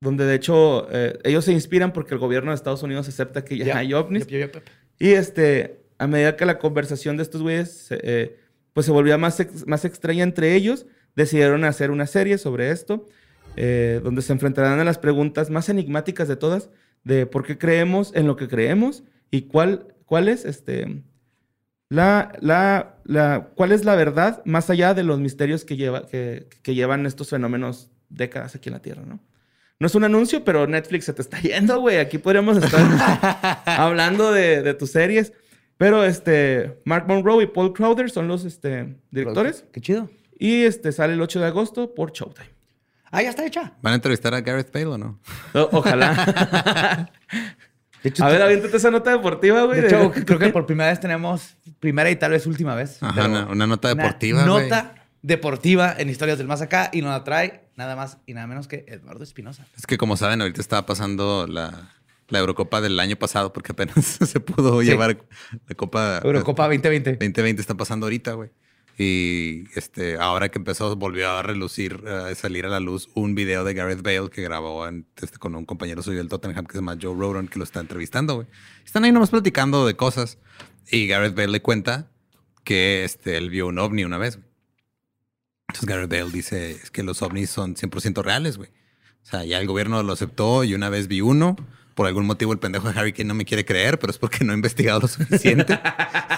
[0.00, 3.56] donde de hecho eh, ellos se inspiran porque el gobierno de Estados Unidos acepta que
[3.58, 3.78] ya, Ya.
[3.78, 4.26] hay ovnis.
[4.28, 4.64] Yep, yep, yep.
[5.00, 8.36] Y este, a medida que la conversación de estos güeyes se- eh,
[8.74, 10.86] pues se volvía más, ex- más extraña entre ellos,
[11.16, 13.06] decidieron hacer una serie sobre esto,
[13.56, 16.70] eh, donde se enfrentarán a las preguntas más enigmáticas de todas,
[17.02, 21.02] de por qué creemos en lo que creemos y cuál, cuál es este,
[21.88, 26.48] la, la, la, cuál es la verdad más allá de los misterios que, lleva, que,
[26.62, 29.20] que llevan estos fenómenos décadas aquí en la Tierra, ¿no?
[29.80, 31.98] No es un anuncio, pero Netflix se te está yendo, güey.
[31.98, 35.32] Aquí podríamos estar hablando de, de tus series.
[35.76, 39.64] Pero este, Mark Monroe y Paul Crowder son los este, directores.
[39.72, 40.10] Qué chido.
[40.36, 42.48] Y este, sale el 8 de agosto por Showtime.
[43.12, 43.74] Ah, ya está hecha.
[43.80, 45.20] ¿Van a entrevistar a Gareth Bale o no?
[45.54, 47.08] O- ojalá.
[48.08, 49.80] De hecho, a ver, aviéntate esa nota deportiva, güey.
[49.80, 53.02] de hecho, creo que por primera vez tenemos, primera y tal vez última vez.
[53.02, 54.62] Ajá, una, una nota una deportiva, güey.
[54.68, 58.46] Nota deportiva en Historias del Más Acá y nos la trae nada más y nada
[58.46, 59.66] menos que Eduardo Espinosa.
[59.76, 61.90] Es que como saben, ahorita estaba pasando la,
[62.28, 64.86] la Eurocopa del año pasado porque apenas se pudo Sí.
[64.88, 65.18] llevar
[65.68, 67.12] la Copa Eurocopa 2020.
[67.12, 68.50] 2020 está pasando ahorita, güey.
[69.00, 73.62] Y este, ahora que empezó, volvió a relucir, a salir a la luz un video
[73.62, 76.78] de Gareth Bale que grabó en- este, con un compañero suyo del Tottenham que se
[76.78, 78.48] llama Joe Rodon, que lo está entrevistando, güey.
[78.84, 80.38] Están ahí nomás platicando de cosas.
[80.90, 82.10] Y Gareth Bale le cuenta
[82.64, 84.48] que este, él vio un ovni una vez, güey.
[85.68, 88.70] Entonces Gareth Bale dice es que los ovnis son 100% reales, güey.
[89.22, 91.54] O sea, ya el gobierno lo aceptó y una vez vi uno.
[91.98, 94.44] Por algún motivo el pendejo de Harry Kane no me quiere creer, pero es porque
[94.44, 95.80] no he investigado lo suficiente.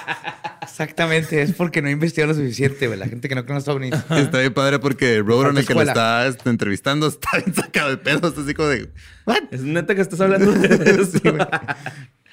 [0.62, 2.98] Exactamente, es porque no he investigado lo suficiente, güey.
[2.98, 3.92] La gente que no conoce ovnis.
[4.11, 7.98] Está bien padre porque Falta el que lo está este, entrevistando, está bien sacado de
[7.98, 8.28] pedo.
[8.28, 8.88] Está así como de.
[9.26, 9.42] ¿What?
[9.50, 11.20] Es neta que estás hablando de eso.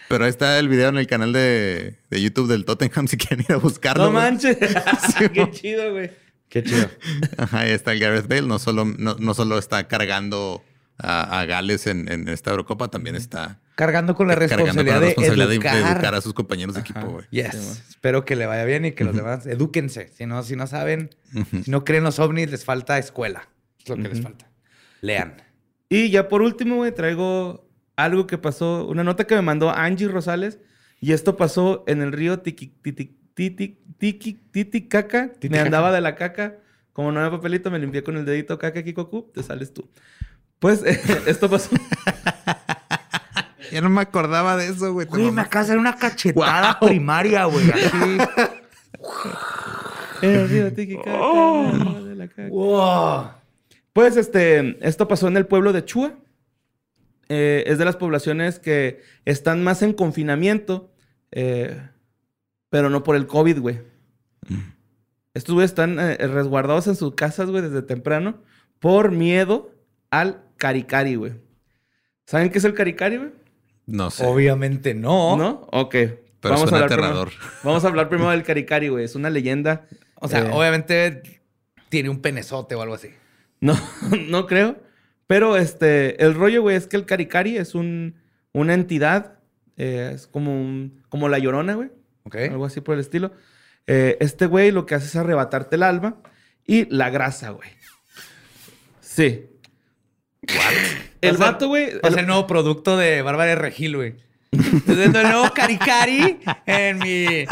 [0.07, 3.45] Pero ahí está el video en el canal de, de YouTube del Tottenham si quieren
[3.49, 4.05] ir a buscarlo.
[4.05, 4.57] no manches.
[4.57, 6.11] Sí, Qué chido, güey.
[6.47, 6.89] Qué chido.
[7.38, 8.43] Ajá, ahí está el Gareth Bale.
[8.43, 10.63] No solo, no, no solo está cargando
[10.97, 14.99] a, a Gales en, en esta Eurocopa, también está Cargando con la cargando con responsabilidad,
[15.01, 15.75] la responsabilidad de, educar.
[15.75, 17.25] de educar a sus compañeros de equipo, güey.
[17.29, 17.51] Yes.
[17.51, 17.81] Sí.
[17.89, 20.07] Espero que le vaya bien y que los demás edúquense.
[20.15, 21.11] Si no, si no saben,
[21.63, 23.47] si no creen los ovnis, les falta escuela.
[23.79, 24.49] Es lo que les falta.
[25.01, 25.35] Lean.
[25.89, 30.07] Y ya por último, güey, traigo algo que pasó, una nota que me mandó Angie
[30.07, 30.57] Rosales.
[30.99, 35.31] Y esto pasó en el río Tiki, Titi- Titi- Tiki- Titicaca.
[35.49, 36.55] Me andaba de la caca.
[36.93, 39.29] Como no había papelito, me limpié con el dedito caca, Kikoku.
[39.35, 39.87] Te sales tú.
[40.60, 40.84] Pues
[41.28, 41.70] esto pasó.
[43.72, 45.08] Ya no me acordaba de eso, güey.
[45.08, 47.70] Güey, me acabas de dar una cachetada primaria, güey.
[47.72, 48.18] Así.
[52.30, 52.49] caca.
[52.49, 53.30] wow.
[53.93, 56.14] Pues este, esto pasó en el pueblo de Chua.
[57.30, 60.91] Eh, es de las poblaciones que están más en confinamiento,
[61.32, 61.82] eh,
[62.70, 63.82] pero no por el COVID, güey.
[65.34, 68.41] Estos güeyes están eh, resguardados en sus casas, güey, desde temprano,
[68.80, 69.72] por miedo
[70.10, 71.34] al caricari, güey.
[72.26, 73.32] ¿Saben qué es el caricari, güey?
[73.86, 74.26] No sé.
[74.26, 75.38] Obviamente no.
[75.38, 75.68] ¿No?
[75.72, 75.95] Ok.
[76.39, 77.30] Pero suena hablar aterrador.
[77.30, 79.05] Primero, vamos a hablar primero del caricari, güey.
[79.05, 79.88] Es una leyenda.
[80.16, 81.41] O sea, eh, obviamente
[81.89, 83.10] tiene un penezote o algo así.
[83.60, 83.76] No,
[84.28, 84.78] no creo.
[85.28, 88.16] Pero este, el rollo, güey, es que el Caricari es un,
[88.53, 89.39] una entidad,
[89.76, 91.91] eh, es como, un, como la llorona, güey.
[92.24, 92.36] Ok.
[92.36, 93.32] Algo así por el estilo.
[93.88, 96.18] Eh, este güey lo que hace es arrebatarte el alma
[96.66, 97.70] y la grasa, güey.
[99.01, 99.49] Sí.
[101.21, 101.89] El vato, güey.
[102.03, 104.15] A el- nuevo producto de Bárbara de Regil, güey.
[104.85, 107.45] Viendo el nuevo Caricari en mi,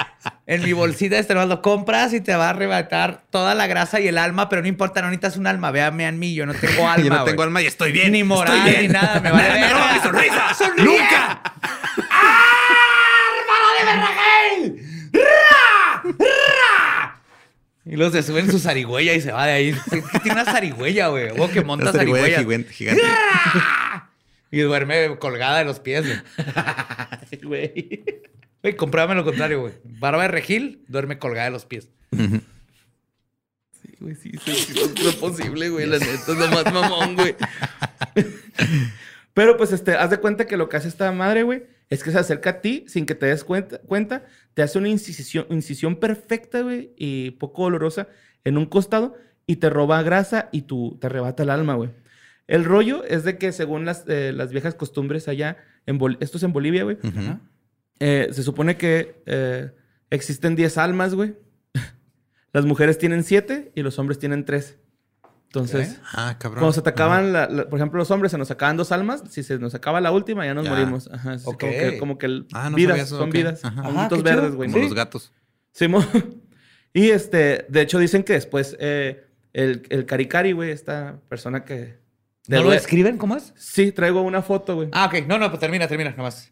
[0.48, 1.18] en mi bolsita.
[1.20, 4.62] Este lo compras y te va a arrebatar toda la grasa y el alma, pero
[4.62, 5.72] no importa, no necesitas un alma.
[5.72, 7.04] Véame a mí, yo no tengo alma.
[7.04, 8.12] Yo no tengo alma y estoy bien.
[8.14, 8.84] Ni moral, bien.
[8.84, 9.20] ni nada.
[9.20, 10.54] Me vale roba mi sonrisa.
[10.54, 10.86] ¡Sonríe!
[10.86, 11.42] ¡Nunca!
[17.86, 19.76] Y luego se sube en su zarigüeya y se va de ahí.
[19.92, 21.30] ¿Qué tiene una zarigüeya, güey?
[21.38, 22.70] O que monta Una zarigüeya zarigüeyas.
[22.74, 23.04] gigante, gigante.
[24.52, 27.42] Y duerme colgada de los pies, güey.
[27.44, 28.04] Güey.
[28.62, 29.74] Güey, compruébame lo contrario, güey.
[29.84, 31.90] Barba de Regil duerme colgada de los pies.
[32.12, 35.86] Sí, güey, sí, sí, sí, es lo posible, güey.
[35.88, 37.36] La neta es lo más mamón, güey.
[39.34, 42.12] Pero pues, este, haz de cuenta que lo que hace esta madre, güey, es que
[42.12, 45.98] se acerca a ti sin que te des cuenta, cuenta te hace una incisión, incisión
[45.98, 48.08] perfecta, güey, y poco dolorosa
[48.44, 49.16] en un costado
[49.48, 51.92] y te roba grasa y tú te arrebata el alma, güey.
[52.48, 56.38] El rollo es de que según las, eh, las viejas costumbres allá, en Bol- esto
[56.38, 56.98] es en Bolivia, güey,
[58.00, 59.72] eh, se supone que eh,
[60.10, 61.36] existen 10 almas, güey.
[62.54, 64.78] Las mujeres tienen 7 y los hombres tienen 3.
[65.48, 68.76] Entonces, Ah, cuando se te acaban, la- la- por ejemplo, los hombres se nos acaban
[68.76, 69.24] dos almas.
[69.30, 70.72] Si se nos acaba la última, ya nos Ya.
[70.72, 71.10] morimos.
[71.12, 71.38] Ajá.
[71.44, 73.34] Como que, como que el- Ah, no vidas, eso, son ok.
[73.36, 73.64] vidas.
[73.64, 73.82] Ajá.
[73.88, 74.70] Ajá, verdes, güey.
[74.70, 74.90] Como Sí.
[74.90, 75.32] los gatos.
[75.72, 76.06] Simón.
[76.94, 82.04] y este, de hecho, dicen que después eh, el, el Caricari, güey, esta persona que.
[82.48, 83.18] ¿No lo escriben?
[83.18, 83.54] ¿Cómo es?
[83.56, 84.90] Sí, traigo una foto, güey.
[84.92, 85.26] Ah, ok.
[85.28, 86.52] No, no, pues termina, termina, nomás.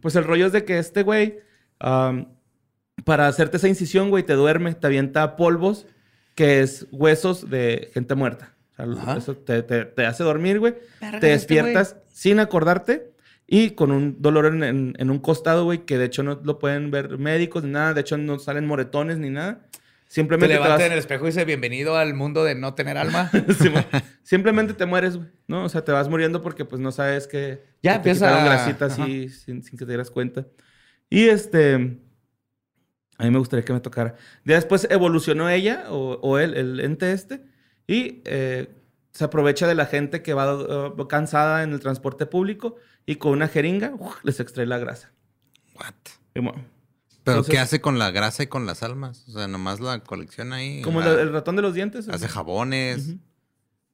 [0.00, 1.40] Pues el rollo es de que este güey,
[1.78, 5.86] para hacerte esa incisión, güey, te duerme, te avienta polvos,
[6.34, 8.54] que es huesos de gente muerta.
[8.78, 9.16] O sea, Ajá.
[9.18, 10.74] eso te, te- te hace dormir, güey.
[11.00, 13.10] Te este despiertas sin acordarte
[13.46, 16.58] y con un dolor en, en- en un costado, güey, que de hecho no lo
[16.58, 17.92] pueden ver médicos ni nada.
[17.94, 19.66] De hecho, no salen moretones ni nada.
[19.72, 19.80] Te
[20.14, 22.96] Simplemente te, levanta vas- en el espejo y dice bienvenido al mundo de no tener
[22.96, 23.30] alma.
[24.22, 25.28] Simplemente te mueres, güey.
[25.46, 25.64] ¿No?
[25.64, 27.62] O sea, te vas muriendo porque pues no sabes que...
[27.82, 30.46] Ya que te empieza quitaron a- grasita así sin, sin que te dieras cuenta.
[31.08, 31.98] Y este...
[33.20, 34.16] A mí me gustaría que me tocara.
[34.44, 37.44] Ya después evolucionó ella o, o él, el ente este.
[37.86, 38.68] Y eh,
[39.12, 43.32] se aprovecha de la gente que va uh, cansada en el transporte público y con
[43.32, 43.92] una jeringa
[44.22, 45.12] les extrae la grasa.
[45.74, 45.94] What?
[46.34, 46.64] Y bueno,
[47.24, 49.28] ¿Pero Entonces- qué hace con la grasa y con las almas?
[49.28, 50.82] O sea, nomás la colecciona ahí.
[50.82, 52.08] como la- el, ratón de los dientes.
[52.08, 53.16] Hace jabones.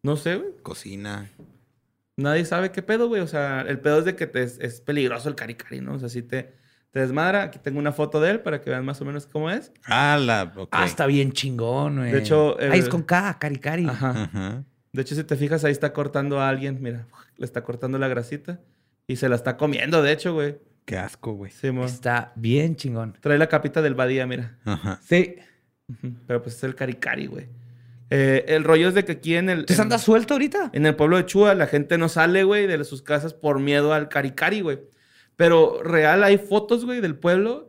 [0.02, 0.52] No sé, güey.
[0.62, 1.30] cocina.
[2.16, 3.20] Nadie sabe qué pedo, güey.
[3.22, 5.94] O sea, el pedo es de que te es, es peligroso el caricari, ¿no?
[5.94, 6.54] O sea, si te,
[6.96, 7.42] te desmadra.
[7.42, 9.70] Aquí tengo una foto de él para que vean más o menos cómo es.
[9.84, 10.50] Ah, la...
[10.70, 12.10] Ah, está bien chingón, güey.
[12.10, 13.86] De hecho, el- es con K, cari, cari.
[13.86, 14.22] Ajá.
[14.22, 14.64] Ajá.
[14.94, 16.78] De hecho, si te fijas, ahí está cortando a alguien.
[16.80, 18.60] Mira, le está cortando la grasita.
[19.06, 20.56] Y se la está comiendo, de hecho, güey.
[20.86, 21.50] Qué asco, güey.
[21.50, 21.84] Sí, mo.
[21.84, 23.14] Está bien chingón.
[23.20, 24.56] Trae la capita del Badía, mira.
[24.64, 24.98] Ajá.
[25.04, 25.36] Sí.
[26.26, 27.46] Pero pues es el caricari, güey.
[28.08, 29.58] Eh, el rollo es de que aquí en el...
[29.60, 30.70] ¿Entonces en- andas suelto ahorita?
[30.72, 33.92] En el pueblo de Chua, la gente no sale, güey, de sus casas por miedo
[33.92, 34.78] al caricari, güey.
[35.36, 37.68] Pero real hay fotos, güey, del pueblo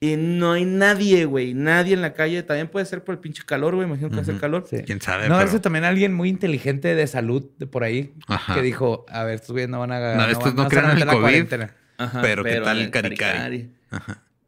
[0.00, 1.54] y no hay nadie, güey.
[1.54, 2.42] Nadie en la calle.
[2.42, 3.86] También puede ser por el pinche calor, güey.
[3.86, 4.40] Imagino que hace Ujú.
[4.40, 4.64] calor.
[4.68, 4.78] Sí.
[4.84, 5.28] ¿Quién sabe?
[5.28, 8.54] No, pero- ese también alguien muy inteligente de salud de por ahí Ajá.
[8.54, 10.90] que dijo, a ver, estos güeyes no van a No, estos van- no creen van
[10.96, 11.14] a en el
[11.46, 11.62] COVID.
[11.98, 13.70] Ajá, Pero, ¿qué tal el caricari?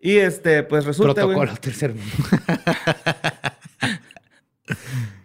[0.01, 1.37] Y este, pues resulta, güey.
[1.37, 2.12] Protocolo tercer mundo.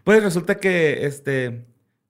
[0.03, 1.65] Pues resulta que este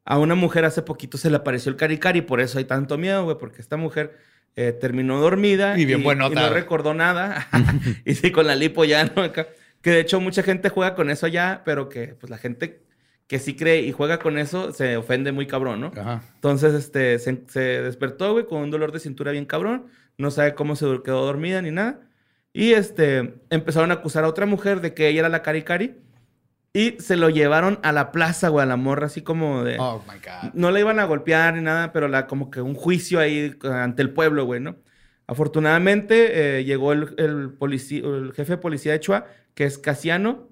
[0.06, 3.26] a una mujer hace poquito se le apareció el caricari, por eso hay tanto miedo,
[3.26, 4.18] güey, porque esta mujer
[4.56, 7.48] eh, terminó dormida Y bien buenota, y no recordó nada.
[8.06, 9.32] y sí, con la lipo ya, ¿no?
[9.32, 12.82] Que de hecho mucha gente juega con eso ya, pero que pues la gente
[13.28, 15.92] que sí cree y juega con eso se ofende muy cabrón, ¿no?
[15.96, 16.24] Ajá.
[16.34, 19.86] Entonces, este, se, se despertó, güey, con un dolor de cintura bien cabrón.
[20.18, 22.02] No sabe cómo se quedó dormida ni nada.
[22.54, 25.96] Y, este, empezaron a acusar a otra mujer de que ella era la caricari.
[26.72, 29.78] Y se lo llevaron a la plaza, güey, a la morra, así como de...
[29.80, 30.54] Oh my God.
[30.54, 33.68] No la iban a golpear ni nada, pero la, como que un juicio ahí eh,
[33.68, 34.78] ante el pueblo, güey, ¿no?
[35.26, 37.56] Afortunadamente eh, llegó el, el,
[38.06, 40.50] el jefe de policía de Chua, que es Casiano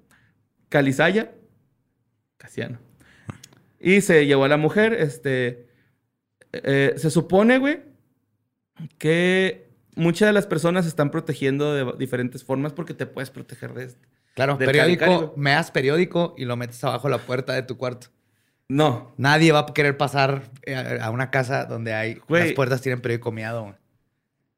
[0.68, 1.32] Calizaya.
[2.36, 2.78] Casiano.
[3.80, 5.68] Y se llevó a la mujer, este...
[6.52, 7.82] eh, se supone, güey,
[8.98, 13.72] que muchas de las personas se están protegiendo de diferentes formas porque te puedes proteger
[13.74, 14.08] de esto.
[14.38, 15.30] Claro, periódico, Cari Cari, güey.
[15.36, 18.06] meas periódico y lo metes abajo la puerta de tu cuarto.
[18.68, 22.44] No, Nadie va a querer pasar eh, a una casa donde hay Güey.
[22.44, 23.62] las puertas tienen periódico miado.
[23.62, 23.74] güey.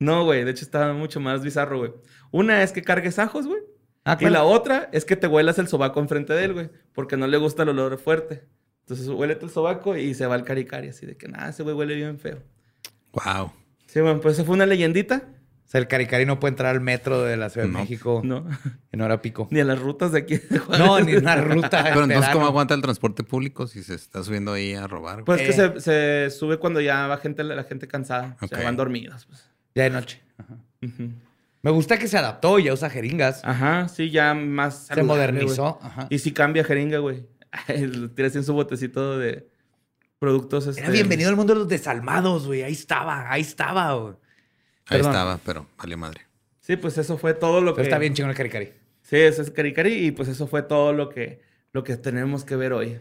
[0.00, 0.44] no, güey.
[0.44, 1.92] De hecho, está mucho más bizarro, güey.
[2.30, 3.62] Una es que cargues ajos, güey.
[4.04, 6.70] Ah, Y la otra es que te huelas el sobaco enfrente de él, güey.
[6.92, 8.44] Porque no le gusta el olor fuerte.
[8.80, 11.74] Entonces huele el sobaco y se va al caricari, así de que nada, ese güey
[11.76, 12.42] huele bien feo.
[13.12, 13.52] Wow.
[13.86, 15.22] Sí, bueno, pues eso fue una leyendita.
[15.70, 17.72] O sea, el caricari no puede entrar al metro de la Ciudad de.
[17.72, 18.44] México No,
[18.90, 19.46] en hora pico.
[19.52, 20.36] ni a las rutas de aquí.
[20.38, 20.60] de.
[20.80, 21.84] No, ni una ruta.
[21.84, 22.30] Pero entonces.
[22.32, 25.22] ¿cómo aguanta el transporte público si se está subiendo ahí a robar?
[25.22, 25.24] güey?
[25.26, 25.72] Pues que Eh.
[25.76, 25.80] se,
[26.28, 28.36] se sube cuando ya va gente, la gente cansada.
[28.40, 28.50] O Ok.
[28.54, 29.26] sea, van dormidos.
[29.26, 29.48] Pues.
[29.76, 30.20] Ya de noche.
[30.38, 30.56] Ajá.
[31.62, 33.40] Me gusta que se adaptó y ya usa jeringas.
[33.44, 34.86] Ajá, sí, ya más.
[34.86, 35.78] se modernizó.
[35.82, 36.06] Ajá.
[36.10, 37.26] Y si cambia jeringa, güey.
[38.16, 39.48] Tiras en su botecito de
[40.18, 40.64] productos.
[40.66, 42.62] Era este, bienvenido al mundo de los desalmados, güey.
[42.64, 44.14] Ahí estaba, ahí estaba, güey.
[44.90, 45.12] Ahí perdón.
[45.12, 46.22] estaba, pero valió madre.
[46.60, 47.82] Sí, pues eso fue todo lo Pero que.
[47.82, 48.72] está bien chingón el caricari.
[49.02, 52.54] Sí, ese es Caricari y pues eso fue todo lo que, lo que tenemos que
[52.54, 53.00] ver hoy.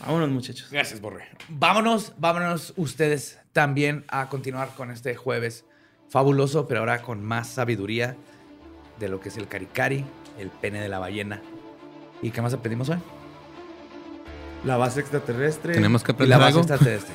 [0.00, 0.68] Vámonos, muchachos.
[0.70, 1.24] Gracias, Borre.
[1.48, 5.64] Vámonos, vámonos ustedes también a continuar con este jueves
[6.08, 8.16] fabuloso, pero ahora con más sabiduría
[9.00, 10.04] de lo que es el caricari,
[10.38, 11.42] el pene de la ballena.
[12.22, 12.98] ¿Y qué más aprendimos hoy?
[14.64, 15.74] La base extraterrestre.
[15.74, 16.60] Tenemos que Y aprender la base algo.
[16.60, 17.14] extraterrestre.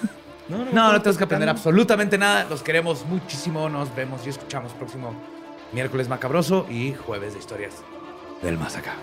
[0.51, 2.45] No, no, No, no tenemos que aprender absolutamente nada.
[2.49, 3.69] Los queremos muchísimo.
[3.69, 5.15] Nos vemos y escuchamos próximo
[5.71, 7.75] miércoles macabroso y jueves de historias
[8.41, 8.95] del más acá.